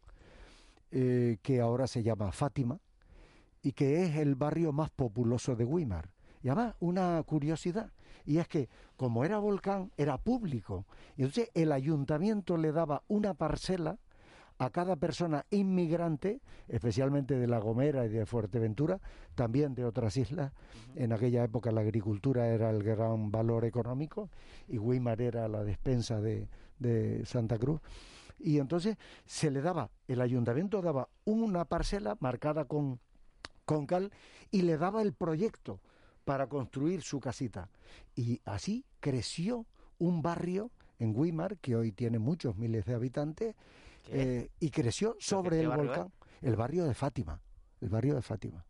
eh, 0.93 1.39
que 1.43 1.61
ahora 1.61 1.87
se 1.87 2.03
llama 2.03 2.33
Fátima, 2.33 2.79
y 3.63 3.73
que 3.73 4.05
es 4.05 4.17
el 4.17 4.37
barrio 4.37 4.73
más 4.73 4.91
populoso 4.91 5.57
de 5.57 5.65
Weimar. 5.65 6.11
Y 6.43 6.49
además, 6.49 6.77
una 6.79 7.21
curiosidad, 7.25 7.91
y 8.25 8.39
es 8.39 8.47
que 8.47 8.69
como 8.97 9.25
era 9.25 9.39
volcán, 9.39 9.91
era 9.97 10.17
público. 10.19 10.87
Y 11.17 11.23
entonces 11.23 11.51
el 11.55 11.73
ayuntamiento 11.73 12.57
le 12.57 12.71
daba 12.73 13.03
una 13.09 13.35
parcela 13.35 13.99
a 14.59 14.71
cada 14.71 14.97
persona 14.97 15.45
inmigrante, 15.51 16.41
especialmente 16.69 17.37
de 17.37 17.47
La 17.47 17.59
Gomera 17.59 18.07
y 18.07 18.09
de 18.09 18.27
Fuerteventura, 18.27 19.01
también 19.35 19.75
de 19.75 19.85
otras 19.85 20.17
islas. 20.17 20.53
En 20.95 21.13
aquella 21.13 21.45
época 21.45 21.73
la 21.73 21.83
agricultura 21.83 22.49
era 22.49 22.71
el 22.71 22.83
gran 22.83 23.31
valor 23.31 23.65
económico 23.65 24.31
y 24.69 24.79
Weimar 24.79 25.21
era 25.21 25.49
la 25.49 25.63
despensa 25.63 26.21
de, 26.21 26.49
de 26.79 27.25
Santa 27.27 27.59
Cruz. 27.59 27.81
Y 28.39 28.59
entonces 28.59 28.97
se 29.25 29.51
le 29.51 29.63
daba, 29.63 29.91
el 30.09 30.21
ayuntamiento 30.21 30.83
daba 30.83 31.09
una 31.25 31.65
parcela 31.65 32.17
marcada 32.21 32.67
con, 32.67 33.01
con 33.65 33.87
cal 33.87 34.13
y 34.51 34.63
le 34.63 34.77
daba 34.77 35.03
el 35.03 35.13
proyecto 35.13 35.81
para 36.25 36.49
construir 36.49 37.03
su 37.03 37.21
casita. 37.21 37.71
Y 38.15 38.41
así 38.45 38.85
creció 39.01 39.67
un 39.99 40.23
barrio 40.23 40.71
en 40.99 41.15
Weimar, 41.15 41.59
que 41.59 41.77
hoy 41.77 41.93
tiene 41.93 42.19
muchos 42.19 42.57
miles 42.57 42.85
de 42.85 42.95
habitantes, 42.95 43.55
eh, 44.11 44.51
y 44.61 44.71
creció 44.71 45.17
sobre 45.19 45.61
el 45.61 45.69
volcán, 45.69 46.13
el 46.43 46.57
barrio 46.57 46.85
de 46.85 46.95
Fátima, 46.95 47.41
el 47.81 47.89
barrio 47.89 48.15
de 48.15 48.23
Fátima. 48.23 48.65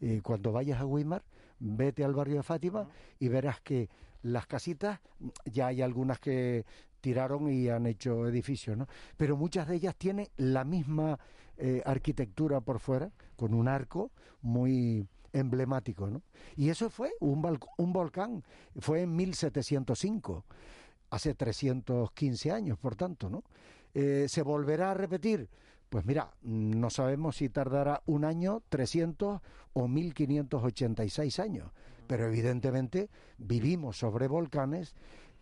Y 0.00 0.20
cuando 0.20 0.52
vayas 0.52 0.80
a 0.80 0.86
Weimar, 0.86 1.24
vete 1.58 2.04
al 2.04 2.14
barrio 2.14 2.36
de 2.36 2.42
Fátima 2.42 2.88
y 3.18 3.28
verás 3.28 3.60
que 3.60 3.88
las 4.22 4.46
casitas, 4.46 5.00
ya 5.44 5.68
hay 5.68 5.82
algunas 5.82 6.18
que 6.18 6.64
tiraron 7.00 7.50
y 7.50 7.68
han 7.68 7.86
hecho 7.86 8.26
edificios, 8.26 8.76
¿no? 8.76 8.86
Pero 9.16 9.36
muchas 9.36 9.68
de 9.68 9.76
ellas 9.76 9.94
tienen 9.96 10.28
la 10.36 10.64
misma 10.64 11.18
eh, 11.58 11.82
arquitectura 11.84 12.60
por 12.62 12.80
fuera, 12.80 13.12
con 13.36 13.52
un 13.52 13.68
arco 13.68 14.10
muy 14.40 15.06
emblemático, 15.32 16.08
¿no? 16.08 16.22
Y 16.56 16.70
eso 16.70 16.88
fue 16.88 17.12
un, 17.20 17.58
un 17.76 17.92
volcán, 17.92 18.42
fue 18.78 19.02
en 19.02 19.14
1705, 19.14 20.44
hace 21.10 21.34
315 21.34 22.50
años, 22.50 22.78
por 22.78 22.96
tanto, 22.96 23.28
¿no? 23.28 23.44
Eh, 23.94 24.26
¿Se 24.28 24.42
volverá 24.42 24.90
a 24.90 24.94
repetir? 24.94 25.48
Pues 25.88 26.04
mira, 26.04 26.34
no 26.42 26.90
sabemos 26.90 27.36
si 27.36 27.48
tardará 27.48 28.02
un 28.06 28.24
año, 28.24 28.62
300 28.68 29.40
o 29.74 29.88
1586 29.88 31.38
años, 31.38 31.70
pero 32.08 32.26
evidentemente 32.26 33.08
vivimos 33.38 33.96
sobre 33.96 34.26
volcanes 34.26 34.94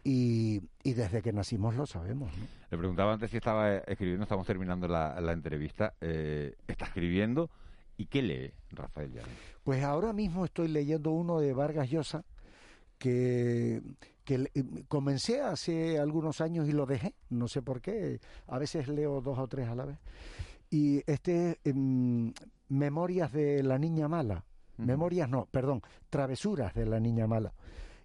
y, 0.04 0.60
desde 0.84 1.22
que 1.22 1.32
nacimos 1.32 1.74
lo 1.74 1.86
sabemos. 1.86 2.30
Le 2.70 2.76
preguntaba 2.76 3.14
antes 3.14 3.30
si 3.30 3.36
estaba 3.36 3.78
escribiendo, 3.78 4.24
estamos 4.24 4.46
terminando 4.46 4.88
la, 4.88 5.32
entrevista. 5.32 5.94
Eh, 6.00 6.54
¿Está 6.66 6.86
escribiendo? 6.86 7.50
¿Y 7.96 8.06
qué 8.06 8.22
lee 8.22 8.52
Rafael 8.70 9.12
Llanes? 9.12 9.34
Pues 9.62 9.82
ahora 9.84 10.12
mismo 10.12 10.44
estoy 10.44 10.68
leyendo 10.68 11.12
uno 11.12 11.38
de 11.38 11.52
Vargas 11.52 11.88
Llosa 11.88 12.24
que 12.98 13.80
que 14.24 14.50
eh, 14.54 14.64
comencé 14.88 15.40
hace 15.40 15.98
algunos 15.98 16.40
años 16.40 16.68
y 16.68 16.72
lo 16.72 16.86
dejé, 16.86 17.14
no 17.30 17.48
sé 17.48 17.62
por 17.62 17.80
qué, 17.80 18.20
a 18.46 18.58
veces 18.58 18.88
leo 18.88 19.20
dos 19.20 19.38
o 19.38 19.48
tres 19.48 19.68
a 19.68 19.74
la 19.74 19.84
vez. 19.84 19.98
Y 20.70 21.02
este, 21.10 21.58
em, 21.64 22.32
Memorias 22.68 23.32
de 23.32 23.62
la 23.62 23.78
Niña 23.78 24.08
Mala, 24.08 24.44
Memorias 24.78 25.28
no, 25.28 25.46
perdón, 25.50 25.82
Travesuras 26.08 26.74
de 26.74 26.86
la 26.86 26.98
Niña 26.98 27.26
Mala. 27.26 27.52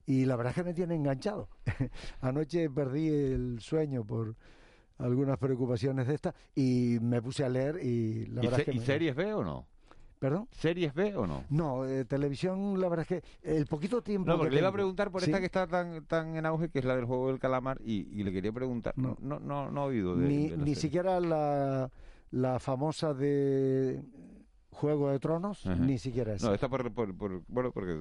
Y 0.06 0.25
la 0.25 0.36
verdad 0.36 0.51
es 0.51 0.56
que 0.56 0.63
me 0.63 0.73
tiene 0.73 0.95
enganchado. 0.95 1.49
Anoche 2.21 2.69
perdí 2.69 3.08
el 3.08 3.60
sueño 3.60 4.06
por 4.06 4.36
algunas 4.97 5.38
preocupaciones 5.38 6.08
de 6.08 6.15
estas 6.15 6.34
y 6.56 6.97
me 7.01 7.21
puse 7.21 7.43
a 7.43 7.49
leer 7.49 7.84
y 7.84 8.25
la 8.27 8.41
verdad 8.41 8.60
es 8.62 8.65
que... 8.65 8.71
¿Y 8.71 8.80
series 8.80 9.15
ve 9.15 9.34
o 9.34 9.43
no? 9.43 9.67
¿Perdón? 10.19 10.47
¿Series 10.51 10.93
B 10.93 11.15
o 11.15 11.27
no? 11.27 11.43
No, 11.49 11.86
eh, 11.86 12.03
televisión, 12.06 12.80
la 12.82 12.89
verdad 12.89 13.06
es 13.10 13.21
que 13.21 13.27
el 13.43 13.67
poquito 13.67 14.01
tiempo. 14.01 14.30
No, 14.30 14.38
porque 14.38 14.56
le 14.56 14.60
iba 14.60 14.69
a 14.69 14.73
preguntar 14.73 15.12
por 15.12 15.23
esta 15.23 15.39
que 15.39 15.45
está 15.45 15.67
tan, 15.67 16.06
tan 16.06 16.36
en 16.36 16.45
auge, 16.45 16.69
que 16.69 16.80
es 16.80 16.86
la 16.86 16.95
del 16.95 17.06
juego 17.06 17.27
del 17.27 17.39
calamar, 17.39 17.80
y, 17.84 18.23
le 18.23 18.32
quería 18.32 18.51
preguntar. 18.51 18.93
No, 18.97 19.15
no, 19.21 19.39
no, 19.39 19.69
no 19.69 19.84
he 19.84 19.88
oído 19.88 20.15
de. 20.15 20.27
Ni, 20.27 20.49
ni 20.49 20.75
siquiera 20.75 21.19
la, 21.19 21.91
la 22.32 22.60
famosa 22.60 23.13
de 23.13 24.03
Juego 24.71 25.10
de 25.12 25.19
Tronos, 25.19 25.65
ni 25.65 25.97
siquiera 25.97 26.34
esa. 26.34 26.47
No, 26.47 26.53
esta 26.53 26.67
por, 26.67 26.91
por, 26.93 27.15
por, 27.15 27.43
bueno, 27.47 27.71
porque 27.71 27.99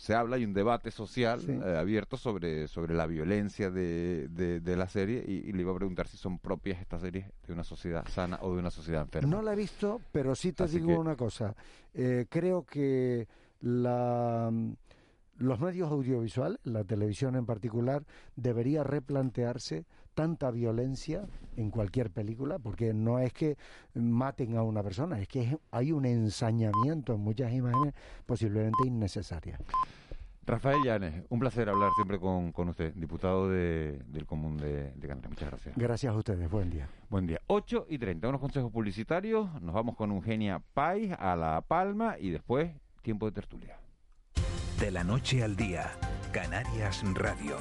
se 0.00 0.14
habla, 0.14 0.36
hay 0.36 0.46
un 0.46 0.54
debate 0.54 0.90
social 0.90 1.42
eh, 1.46 1.76
abierto 1.76 2.16
sobre, 2.16 2.68
sobre 2.68 2.94
la 2.94 3.06
violencia 3.06 3.70
de, 3.70 4.28
de, 4.28 4.76
la 4.76 4.88
serie 4.88 5.22
y, 5.26 5.52
le 5.52 5.60
iba 5.60 5.72
a 5.72 5.74
preguntar 5.74 6.08
si 6.08 6.16
son 6.16 6.38
propias 6.38 6.80
estas 6.80 7.02
series 7.02 7.26
de 7.46 7.52
una 7.52 7.64
sociedad 7.64 8.08
sana 8.08 8.38
o 8.40 8.54
de 8.54 8.60
una 8.60 8.70
sociedad 8.70 9.02
enferma. 9.02 9.28
No 9.28 9.42
la 9.42 9.52
he 9.52 9.56
visto, 9.56 10.00
pero 10.10 10.34
sí 10.34 10.54
te 10.54 10.66
digo 10.68 10.98
una 10.98 11.16
cosa. 11.16 11.54
Eh, 11.92 12.24
creo 12.30 12.64
que 12.64 13.28
la, 13.60 14.50
los 15.36 15.60
medios 15.60 15.92
audiovisuales, 15.92 16.58
la 16.64 16.82
televisión 16.84 17.36
en 17.36 17.44
particular, 17.44 18.02
debería 18.36 18.82
replantearse 18.82 19.84
tanta 20.14 20.50
violencia 20.50 21.24
en 21.56 21.70
cualquier 21.70 22.10
película, 22.10 22.58
porque 22.58 22.92
no 22.94 23.18
es 23.18 23.32
que 23.32 23.56
maten 23.94 24.56
a 24.56 24.62
una 24.62 24.82
persona, 24.82 25.20
es 25.20 25.28
que 25.28 25.58
hay 25.70 25.92
un 25.92 26.04
ensañamiento 26.06 27.14
en 27.14 27.20
muchas 27.20 27.52
imágenes 27.52 27.94
posiblemente 28.26 28.78
innecesarias. 28.86 29.60
Rafael 30.46 30.78
Llanes, 30.84 31.22
un 31.28 31.38
placer 31.38 31.68
hablar 31.68 31.90
siempre 31.94 32.18
con, 32.18 32.50
con 32.50 32.68
usted, 32.70 32.92
diputado 32.94 33.48
de- 33.48 34.02
del 34.08 34.26
Común 34.26 34.56
de, 34.56 34.90
de 34.92 35.06
Canarias. 35.08 35.30
Muchas 35.30 35.48
gracias. 35.50 35.76
Gracias 35.76 36.12
a 36.12 36.16
ustedes, 36.16 36.50
buen 36.50 36.70
día. 36.70 36.88
Buen 37.08 37.26
día. 37.26 37.40
8 37.46 37.86
y 37.88 37.98
30, 37.98 38.28
unos 38.28 38.40
consejos 38.40 38.72
publicitarios. 38.72 39.48
Nos 39.62 39.74
vamos 39.74 39.94
con 39.96 40.10
Eugenia 40.10 40.60
Pais 40.74 41.12
a 41.18 41.36
La 41.36 41.60
Palma 41.60 42.16
y 42.18 42.30
después 42.30 42.72
tiempo 43.02 43.26
de 43.26 43.32
tertulia. 43.32 43.76
De 44.80 44.90
la 44.90 45.04
noche 45.04 45.44
al 45.44 45.54
día, 45.56 45.92
Canarias 46.32 47.04
Radio. 47.14 47.56